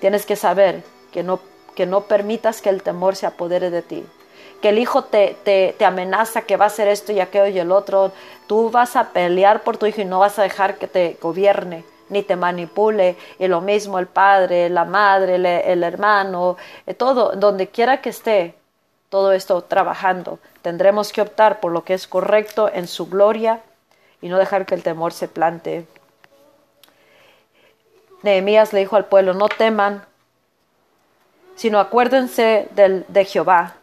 Tienes 0.00 0.24
que 0.24 0.36
saber 0.36 0.82
que 1.12 1.22
no, 1.22 1.38
que 1.74 1.84
no 1.84 2.04
permitas 2.04 2.62
que 2.62 2.70
el 2.70 2.82
temor 2.82 3.14
se 3.14 3.26
apodere 3.26 3.68
de 3.68 3.82
ti 3.82 4.04
que 4.64 4.70
el 4.70 4.78
hijo 4.78 5.04
te, 5.04 5.36
te, 5.44 5.74
te 5.76 5.84
amenaza 5.84 6.40
que 6.40 6.56
va 6.56 6.64
a 6.64 6.68
hacer 6.68 6.88
esto 6.88 7.12
y 7.12 7.20
aquello 7.20 7.48
y 7.48 7.58
el 7.58 7.70
otro, 7.70 8.12
tú 8.46 8.70
vas 8.70 8.96
a 8.96 9.10
pelear 9.10 9.62
por 9.62 9.76
tu 9.76 9.84
hijo 9.84 10.00
y 10.00 10.06
no 10.06 10.20
vas 10.20 10.38
a 10.38 10.42
dejar 10.42 10.78
que 10.78 10.86
te 10.86 11.18
gobierne 11.20 11.84
ni 12.08 12.22
te 12.22 12.34
manipule, 12.34 13.18
y 13.38 13.46
lo 13.46 13.60
mismo 13.60 13.98
el 13.98 14.06
padre, 14.06 14.70
la 14.70 14.86
madre, 14.86 15.34
el, 15.34 15.84
hermano, 15.84 16.56
eh, 16.86 16.94
todo, 16.94 17.32
donde 17.36 17.68
quiera 17.68 18.00
que 18.00 18.08
esté, 18.08 18.54
todo 19.10 19.32
esto 19.32 19.60
trabajando. 19.64 20.38
Tendremos 20.62 21.12
que 21.12 21.20
optar 21.20 21.60
por 21.60 21.70
lo 21.70 21.84
que 21.84 21.92
es 21.92 22.06
correcto 22.06 22.70
en 22.72 22.88
su 22.88 23.10
gloria 23.10 23.60
y 24.22 24.30
no 24.30 24.38
dejar 24.38 24.64
que 24.64 24.74
el 24.74 24.82
temor 24.82 25.12
se 25.12 25.28
plante. 25.28 25.86
Nehemías 28.22 28.72
le 28.72 28.80
dijo 28.80 28.96
al 28.96 29.04
pueblo, 29.04 29.34
no 29.34 29.48
teman, 29.48 30.06
sino 31.54 31.80
acuérdense 31.80 32.68
del, 32.74 33.04
de 33.08 33.26
Jehová, 33.26 33.74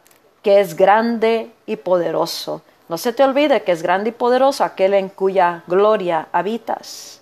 que 0.41 0.59
es 0.59 0.75
grande 0.75 1.51
y 1.65 1.75
poderoso. 1.75 2.61
No 2.89 2.97
se 2.97 3.13
te 3.13 3.23
olvide 3.23 3.63
que 3.63 3.71
es 3.71 3.83
grande 3.83 4.09
y 4.09 4.13
poderoso 4.13 4.63
aquel 4.63 4.93
en 4.93 5.09
cuya 5.09 5.63
gloria 5.67 6.27
habitas. 6.31 7.21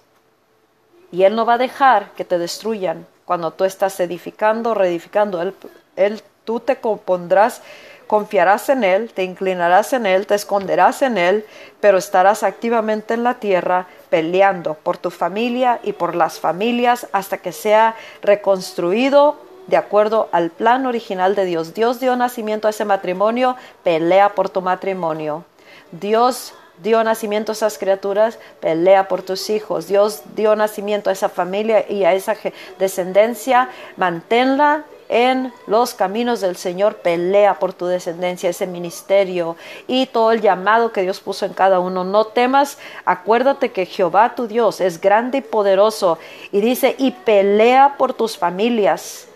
Y 1.11 1.23
Él 1.23 1.35
no 1.35 1.45
va 1.45 1.53
a 1.53 1.57
dejar 1.59 2.11
que 2.13 2.25
te 2.25 2.37
destruyan 2.37 3.05
cuando 3.25 3.51
tú 3.51 3.65
estás 3.65 3.99
edificando, 3.99 4.73
reedificando. 4.73 5.41
Él, 5.41 5.53
él 5.95 6.21
tú 6.45 6.59
te 6.59 6.77
compondrás, 6.77 7.61
confiarás 8.07 8.69
en 8.69 8.83
Él, 8.83 9.11
te 9.13 9.23
inclinarás 9.23 9.93
en 9.93 10.05
Él, 10.05 10.25
te 10.25 10.35
esconderás 10.35 11.01
en 11.01 11.17
Él, 11.17 11.45
pero 11.79 11.97
estarás 11.97 12.41
activamente 12.41 13.13
en 13.13 13.23
la 13.23 13.35
tierra 13.35 13.85
peleando 14.09 14.73
por 14.73 14.97
tu 14.97 15.11
familia 15.11 15.79
y 15.83 15.93
por 15.93 16.15
las 16.15 16.39
familias 16.39 17.07
hasta 17.11 17.37
que 17.37 17.51
sea 17.51 17.95
reconstruido 18.23 19.48
de 19.69 19.77
acuerdo 19.77 20.29
al 20.31 20.49
plan 20.49 20.85
original 20.85 21.35
de 21.35 21.45
Dios. 21.45 21.73
Dios 21.73 21.99
dio 21.99 22.15
nacimiento 22.15 22.67
a 22.67 22.71
ese 22.71 22.85
matrimonio, 22.85 23.55
pelea 23.83 24.29
por 24.33 24.49
tu 24.49 24.61
matrimonio. 24.61 25.45
Dios 25.91 26.53
dio 26.81 27.03
nacimiento 27.03 27.51
a 27.51 27.53
esas 27.53 27.77
criaturas, 27.77 28.39
pelea 28.59 29.07
por 29.07 29.21
tus 29.21 29.49
hijos. 29.49 29.87
Dios 29.87 30.21
dio 30.35 30.55
nacimiento 30.55 31.09
a 31.09 31.13
esa 31.13 31.29
familia 31.29 31.85
y 31.87 32.03
a 32.03 32.13
esa 32.13 32.35
descendencia, 32.79 33.69
manténla 33.95 34.85
en 35.09 35.51
los 35.65 35.95
caminos 35.95 36.39
del 36.39 36.55
Señor, 36.55 36.97
pelea 36.97 37.57
por 37.57 37.73
tu 37.73 37.87
descendencia, 37.87 38.49
ese 38.49 38.67
ministerio 38.67 39.55
y 39.87 40.05
todo 40.05 40.31
el 40.31 40.41
llamado 40.41 40.91
que 40.91 41.01
Dios 41.01 41.19
puso 41.19 41.45
en 41.45 41.53
cada 41.53 41.79
uno. 41.79 42.03
No 42.03 42.25
temas, 42.25 42.77
acuérdate 43.05 43.71
que 43.71 43.87
Jehová 43.87 44.35
tu 44.35 44.47
Dios 44.47 44.81
es 44.81 45.01
grande 45.01 45.39
y 45.39 45.41
poderoso 45.41 46.19
y 46.51 46.61
dice, 46.61 46.95
y 46.97 47.11
pelea 47.11 47.95
por 47.97 48.13
tus 48.13 48.37
familias 48.37 49.28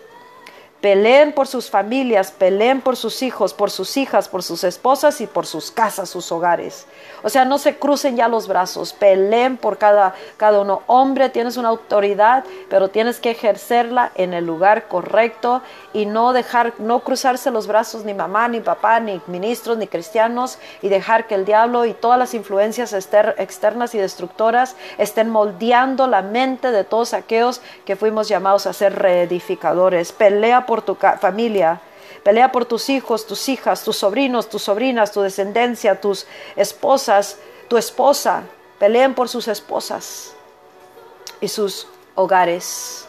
Peleen 0.84 1.32
por 1.32 1.46
sus 1.46 1.70
familias, 1.70 2.30
peleen 2.30 2.82
por 2.82 2.98
sus 2.98 3.22
hijos, 3.22 3.54
por 3.54 3.70
sus 3.70 3.96
hijas, 3.96 4.28
por 4.28 4.42
sus 4.42 4.64
esposas 4.64 5.22
y 5.22 5.26
por 5.26 5.46
sus 5.46 5.70
casas, 5.70 6.10
sus 6.10 6.30
hogares. 6.30 6.84
O 7.22 7.30
sea, 7.30 7.46
no 7.46 7.56
se 7.56 7.78
crucen 7.78 8.18
ya 8.18 8.28
los 8.28 8.48
brazos, 8.48 8.92
peleen 8.92 9.56
por 9.56 9.78
cada, 9.78 10.14
cada 10.36 10.60
uno. 10.60 10.82
Hombre, 10.86 11.30
tienes 11.30 11.56
una 11.56 11.70
autoridad, 11.70 12.44
pero 12.68 12.88
tienes 12.88 13.18
que 13.18 13.30
ejercerla 13.30 14.12
en 14.14 14.34
el 14.34 14.44
lugar 14.44 14.86
correcto 14.86 15.62
y 15.94 16.04
no 16.04 16.34
dejar, 16.34 16.74
no 16.76 17.00
cruzarse 17.00 17.50
los 17.50 17.66
brazos 17.66 18.04
ni 18.04 18.12
mamá, 18.12 18.48
ni 18.48 18.60
papá, 18.60 19.00
ni 19.00 19.22
ministros, 19.26 19.78
ni 19.78 19.86
cristianos 19.86 20.58
y 20.82 20.90
dejar 20.90 21.26
que 21.26 21.34
el 21.34 21.46
diablo 21.46 21.86
y 21.86 21.94
todas 21.94 22.18
las 22.18 22.34
influencias 22.34 22.92
externas 22.92 23.94
y 23.94 23.98
destructoras 23.98 24.76
estén 24.98 25.30
moldeando 25.30 26.06
la 26.08 26.20
mente 26.20 26.72
de 26.72 26.84
todos 26.84 27.14
aquellos 27.14 27.62
que 27.86 27.96
fuimos 27.96 28.28
llamados 28.28 28.66
a 28.66 28.74
ser 28.74 28.98
reedificadores. 28.98 30.12
Pelea 30.12 30.66
por 30.66 30.73
tu 30.82 30.94
familia, 30.94 31.80
pelea 32.22 32.50
por 32.52 32.64
tus 32.64 32.88
hijos, 32.88 33.26
tus 33.26 33.48
hijas, 33.48 33.84
tus 33.84 33.96
sobrinos, 33.96 34.48
tus 34.48 34.62
sobrinas, 34.62 35.12
tu 35.12 35.20
descendencia, 35.20 36.00
tus 36.00 36.26
esposas, 36.56 37.38
tu 37.68 37.76
esposa. 37.76 38.42
Peleen 38.78 39.14
por 39.14 39.28
sus 39.28 39.48
esposas 39.48 40.34
y 41.40 41.48
sus 41.48 41.86
hogares. 42.14 43.08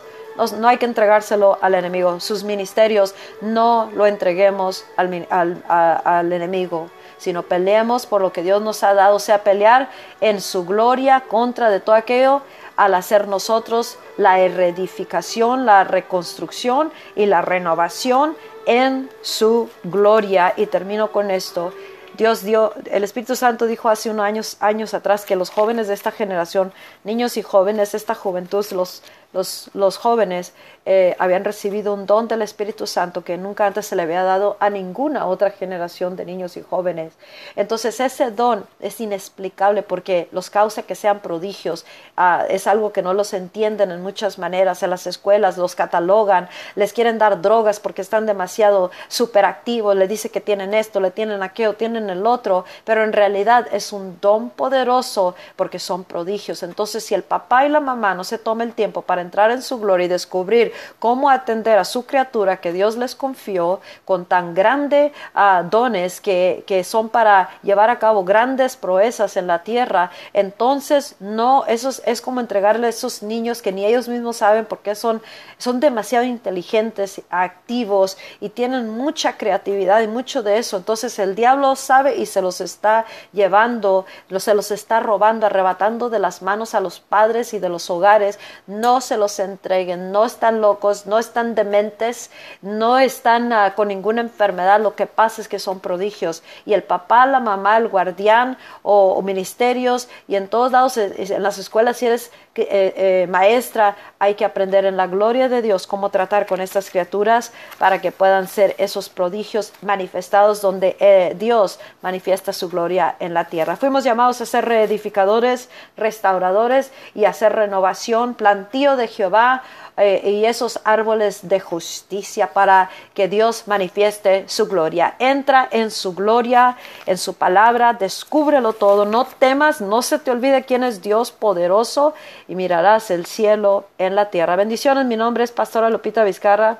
No, 0.57 0.67
hay 0.67 0.77
que 0.77 0.85
entregárselo 0.85 1.57
al 1.61 1.75
enemigo. 1.75 2.19
Sus 2.19 2.43
ministerios 2.43 3.15
no 3.41 3.89
lo 3.95 4.05
entreguemos 4.05 4.85
al, 4.97 5.27
al 5.67 6.33
enemigo 6.33 6.89
sino 7.17 7.43
peleemos 7.43 8.05
por 8.05 8.21
lo 8.21 8.31
que 8.31 8.43
Dios 8.43 8.61
nos 8.61 8.83
ha 8.83 8.93
dado, 8.93 9.19
sea, 9.19 9.43
pelear 9.43 9.89
en 10.21 10.41
su 10.41 10.65
gloria 10.65 11.21
contra 11.21 11.69
de 11.69 11.79
todo 11.79 11.95
aquello 11.95 12.41
al 12.75 12.93
hacer 12.93 13.27
nosotros 13.27 13.97
la 14.17 14.35
reedificación, 14.35 15.65
la 15.65 15.83
reconstrucción 15.83 16.91
y 17.15 17.25
la 17.25 17.41
renovación 17.41 18.35
en 18.65 19.09
su 19.21 19.69
gloria. 19.83 20.53
Y 20.57 20.65
termino 20.67 21.11
con 21.11 21.31
esto. 21.31 21.73
Dios 22.17 22.43
dio, 22.43 22.73
el 22.91 23.03
Espíritu 23.03 23.35
Santo 23.35 23.65
dijo 23.65 23.89
hace 23.89 24.09
unos 24.09 24.25
años, 24.25 24.57
años 24.61 24.93
atrás 24.93 25.25
que 25.25 25.35
los 25.35 25.49
jóvenes 25.49 25.89
de 25.89 25.93
esta 25.93 26.11
generación, 26.11 26.71
niños 27.03 27.35
y 27.35 27.41
jóvenes, 27.41 27.93
esta 27.93 28.15
juventud, 28.15 28.65
los, 28.71 29.03
los, 29.35 29.69
los 29.73 29.97
jóvenes 29.97 30.53
eh, 30.85 31.15
habían 31.19 31.43
recibido 31.43 31.93
un 31.93 32.05
don 32.05 32.27
del 32.27 32.41
Espíritu 32.41 32.87
Santo 32.87 33.23
que 33.23 33.37
nunca 33.37 33.65
antes 33.65 33.87
se 33.87 33.95
le 33.95 34.03
había 34.03 34.23
dado 34.23 34.55
a 34.59 34.69
ninguna 34.69 35.25
otra 35.25 35.49
generación 35.49 36.15
de 36.15 36.25
niños 36.25 36.55
y 36.57 36.61
jóvenes. 36.61 37.13
Entonces 37.57 37.99
ese 37.99 38.31
don 38.31 38.65
es 38.79 39.01
inexplicable 39.01 39.81
porque 39.81 40.29
los 40.31 40.49
causa 40.49 40.83
que 40.83 40.95
sean 40.95 41.19
prodigios. 41.19 41.85
Ah, 42.15 42.45
es 42.47 42.65
algo 42.65 42.93
que 42.93 43.01
no 43.01 43.13
los 43.13 43.33
entienden 43.33 43.91
en 43.91 44.03
muchas 44.03 44.37
maneras. 44.39 44.83
En 44.83 44.91
las 44.91 45.05
escuelas 45.05 45.57
los 45.57 45.75
catalogan, 45.75 46.47
les 46.75 46.93
quieren 46.93 47.17
dar 47.17 47.41
drogas 47.41 47.81
porque 47.81 48.01
están 48.01 48.25
demasiado 48.25 48.89
superactivos, 49.09 49.97
le 49.97 50.07
dice 50.07 50.29
que 50.29 50.39
tienen 50.39 50.73
esto, 50.73 51.01
le 51.01 51.11
tienen 51.11 51.43
aquello, 51.43 51.73
tienen 51.73 52.09
el 52.09 52.25
otro, 52.25 52.63
pero 52.85 53.03
en 53.03 53.11
realidad 53.11 53.67
es 53.71 53.91
un 53.91 54.17
don 54.21 54.49
poderoso 54.49 55.35
porque 55.57 55.79
son 55.79 56.05
prodigios. 56.05 56.63
Entonces 56.63 57.03
si 57.03 57.15
el 57.15 57.23
papá 57.23 57.65
y 57.65 57.69
la 57.69 57.81
mamá 57.81 58.13
no 58.13 58.23
se 58.23 58.37
toman 58.37 58.69
el 58.69 58.73
tiempo 58.75 59.01
para 59.01 59.24
entrar 59.25 59.51
en 59.51 59.61
su 59.61 59.79
gloria 59.79 60.05
y 60.05 60.09
descubrir 60.09 60.71
cómo 60.99 61.29
atender 61.29 61.77
a 61.77 61.85
su 61.85 62.05
criatura 62.05 62.57
que 62.57 62.71
Dios 62.71 62.97
les 62.97 63.15
confió 63.15 63.81
con 64.05 64.25
tan 64.25 64.53
grandes 64.53 65.11
ah, 65.33 65.63
dones 65.69 66.21
que, 66.21 66.63
que, 66.65 66.83
son 66.83 67.09
para 67.09 67.49
llevar 67.63 67.89
a 67.89 67.99
cabo 67.99 68.23
grandes 68.23 68.77
proezas 68.77 69.37
en 69.37 69.47
la 69.47 69.63
tierra, 69.63 70.11
entonces 70.33 71.15
no, 71.19 71.65
eso 71.67 71.89
es, 72.05 72.21
como 72.21 72.39
entregarle 72.39 72.87
a 72.87 72.89
esos 72.89 73.23
niños 73.23 73.61
que 73.61 73.71
ni 73.71 73.85
ellos 73.85 74.07
mismos 74.07 74.37
saben 74.37 74.65
porque 74.65 74.95
son, 74.95 75.21
son 75.57 75.79
demasiado 75.79 76.25
inteligentes, 76.25 77.21
activos 77.29 78.17
y 78.39 78.49
tienen 78.49 78.89
mucha 78.89 79.37
creatividad 79.37 80.01
y 80.01 80.07
mucho 80.07 80.43
de 80.43 80.57
eso. 80.57 80.77
Entonces 80.77 81.17
el 81.19 81.35
diablo 81.35 81.75
sabe 81.75 82.15
y 82.17 82.25
se 82.25 82.41
los 82.41 82.61
está 82.61 83.05
llevando, 83.33 84.05
se 84.37 84.53
los 84.53 84.71
está 84.71 84.99
robando, 84.99 85.45
arrebatando 85.45 86.09
de 86.09 86.19
las 86.19 86.41
manos 86.41 86.75
a 86.75 86.79
los 86.79 86.99
padres 86.99 87.53
y 87.53 87.59
de 87.59 87.69
los 87.69 87.89
hogares. 87.89 88.39
No 88.67 89.01
se 89.05 89.17
los 89.17 89.39
entreguen, 89.39 90.11
no 90.11 90.25
están 90.25 90.61
locos, 90.61 91.05
no 91.05 91.19
están 91.19 91.55
dementes, 91.55 92.29
no 92.61 92.99
están 92.99 93.53
ah, 93.53 93.73
con 93.75 93.87
ninguna 93.87 94.21
enfermedad. 94.21 94.79
Lo 94.81 94.95
que 94.95 95.05
pasa 95.05 95.41
es 95.41 95.47
que 95.47 95.59
son 95.59 95.79
prodigios. 95.79 96.43
Y 96.65 96.73
el 96.73 96.83
papá, 96.83 97.25
la 97.25 97.39
mamá, 97.39 97.77
el 97.77 97.87
guardián 97.87 98.57
o, 98.81 99.21
ministerios 99.21 100.07
y 100.27 100.35
en 100.35 100.47
todos 100.47 100.71
lados, 100.71 100.97
eh, 100.97 101.13
en 101.17 101.43
las 101.43 101.57
escuelas, 101.57 101.97
si 101.97 102.07
eres 102.07 102.31
eh, 102.55 102.65
eh, 102.95 103.27
maestra, 103.29 103.95
hay 104.19 104.35
que 104.35 104.45
aprender 104.45 104.85
en 104.85 104.97
la 104.97 105.07
gloria 105.07 105.49
de 105.49 105.61
Dios 105.61 105.87
cómo 105.87 106.09
tratar 106.09 106.45
con 106.45 106.61
estas 106.61 106.89
criaturas 106.89 107.51
para 107.77 107.99
que 107.99 108.11
puedan 108.11 108.47
ser 108.47 108.75
esos 108.77 109.09
prodigios 109.09 109.73
manifestados 109.81 110.61
donde 110.61 111.35
Dios 111.37 111.79
manifiesta 112.01 112.53
su 112.53 112.69
gloria 112.69 113.15
en 113.19 113.33
la 113.33 113.45
tierra. 113.45 113.75
Fuimos 113.75 114.03
llamados 114.03 114.39
a 114.39 114.45
ser 114.45 114.65
reedificadores, 114.65 115.69
restauradores 115.97 116.91
y 117.13 117.25
hacer 117.25 117.53
renovación, 117.53 118.33
plantío 118.35 118.94
de 118.95 119.07
Jehová 119.07 119.63
eh, 119.97 120.21
y 120.23 120.45
esos 120.45 120.79
árboles 120.83 121.47
de 121.47 121.59
justicia 121.59 122.53
para 122.53 122.89
que 123.13 123.27
Dios 123.27 123.67
manifieste 123.67 124.47
su 124.47 124.67
gloria. 124.67 125.15
Entra 125.19 125.67
en 125.71 125.91
su 125.91 126.13
gloria, 126.13 126.77
en 127.05 127.17
su 127.17 127.33
palabra, 127.33 127.93
descúbrelo 127.93 128.73
todo, 128.73 129.05
no 129.05 129.25
temas, 129.25 129.81
no 129.81 130.01
se 130.01 130.19
te 130.19 130.31
olvide 130.31 130.63
quién 130.63 130.83
es 130.83 131.01
Dios 131.01 131.31
poderoso 131.31 132.13
y 132.47 132.55
mirarás 132.55 133.11
el 133.11 133.25
cielo 133.25 133.85
en 133.97 134.15
la 134.15 134.29
tierra. 134.29 134.55
Bendiciones, 134.55 135.05
mi 135.05 135.15
nombre 135.15 135.43
es 135.43 135.51
Pastora 135.51 135.89
Lupita 135.89 136.23
Vizcarra 136.23 136.79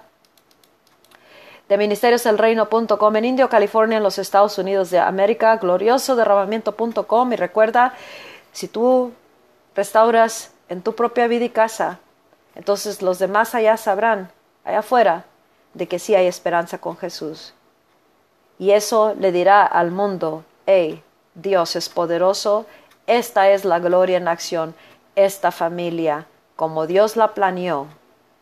de 1.67 1.77
ministerioselreino.com 1.77 3.15
en 3.15 3.25
Indio, 3.25 3.49
California, 3.49 3.97
en 3.97 4.03
los 4.03 4.19
Estados 4.19 4.57
Unidos 4.57 4.91
de 4.91 4.99
América, 4.99 5.57
glorioso 5.57 6.15
derramamiento.com 6.15 7.33
y 7.33 7.35
recuerda, 7.35 7.93
si 8.51 8.67
tú 8.67 9.13
restauras 9.75 10.51
en 10.69 10.81
tu 10.81 10.95
propia 10.95 11.27
vida 11.27 11.45
y 11.45 11.49
casa, 11.49 11.99
entonces 12.55 13.01
los 13.01 13.19
demás 13.19 13.53
allá 13.53 13.77
sabrán, 13.77 14.31
allá 14.63 14.79
afuera, 14.79 15.25
de 15.73 15.87
que 15.87 15.99
sí 15.99 16.15
hay 16.15 16.25
esperanza 16.25 16.77
con 16.77 16.97
Jesús. 16.97 17.53
Y 18.57 18.71
eso 18.71 19.13
le 19.19 19.31
dirá 19.31 19.65
al 19.65 19.91
mundo, 19.91 20.45
hey, 20.65 21.03
Dios 21.33 21.75
es 21.75 21.89
poderoso, 21.89 22.65
esta 23.07 23.49
es 23.49 23.65
la 23.65 23.79
gloria 23.79 24.17
en 24.17 24.27
acción, 24.27 24.73
esta 25.15 25.51
familia, 25.51 26.25
como 26.55 26.87
Dios 26.87 27.17
la 27.17 27.33
planeó, 27.33 27.87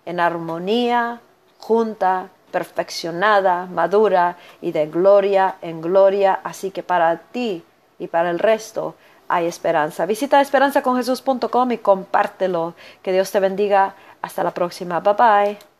en 0.06 0.20
armonía, 0.20 1.22
junta, 1.58 2.30
perfeccionada, 2.52 3.66
madura 3.66 4.38
y 4.62 4.72
de 4.72 4.86
gloria 4.86 5.56
en 5.62 5.82
gloria. 5.82 6.40
Así 6.44 6.70
que 6.70 6.84
para 6.84 7.18
ti 7.18 7.64
y 7.98 8.08
para 8.08 8.30
el 8.30 8.38
resto 8.38 8.96
hay 9.28 9.48
esperanza. 9.48 10.06
Visita 10.06 10.42
esperanzaconjesús.com 10.42 11.72
y 11.72 11.78
compártelo. 11.78 12.76
Que 13.02 13.12
Dios 13.12 13.32
te 13.32 13.40
bendiga. 13.40 13.96
Hasta 14.22 14.44
la 14.44 14.52
próxima. 14.52 15.00
Bye 15.00 15.14
bye. 15.14 15.73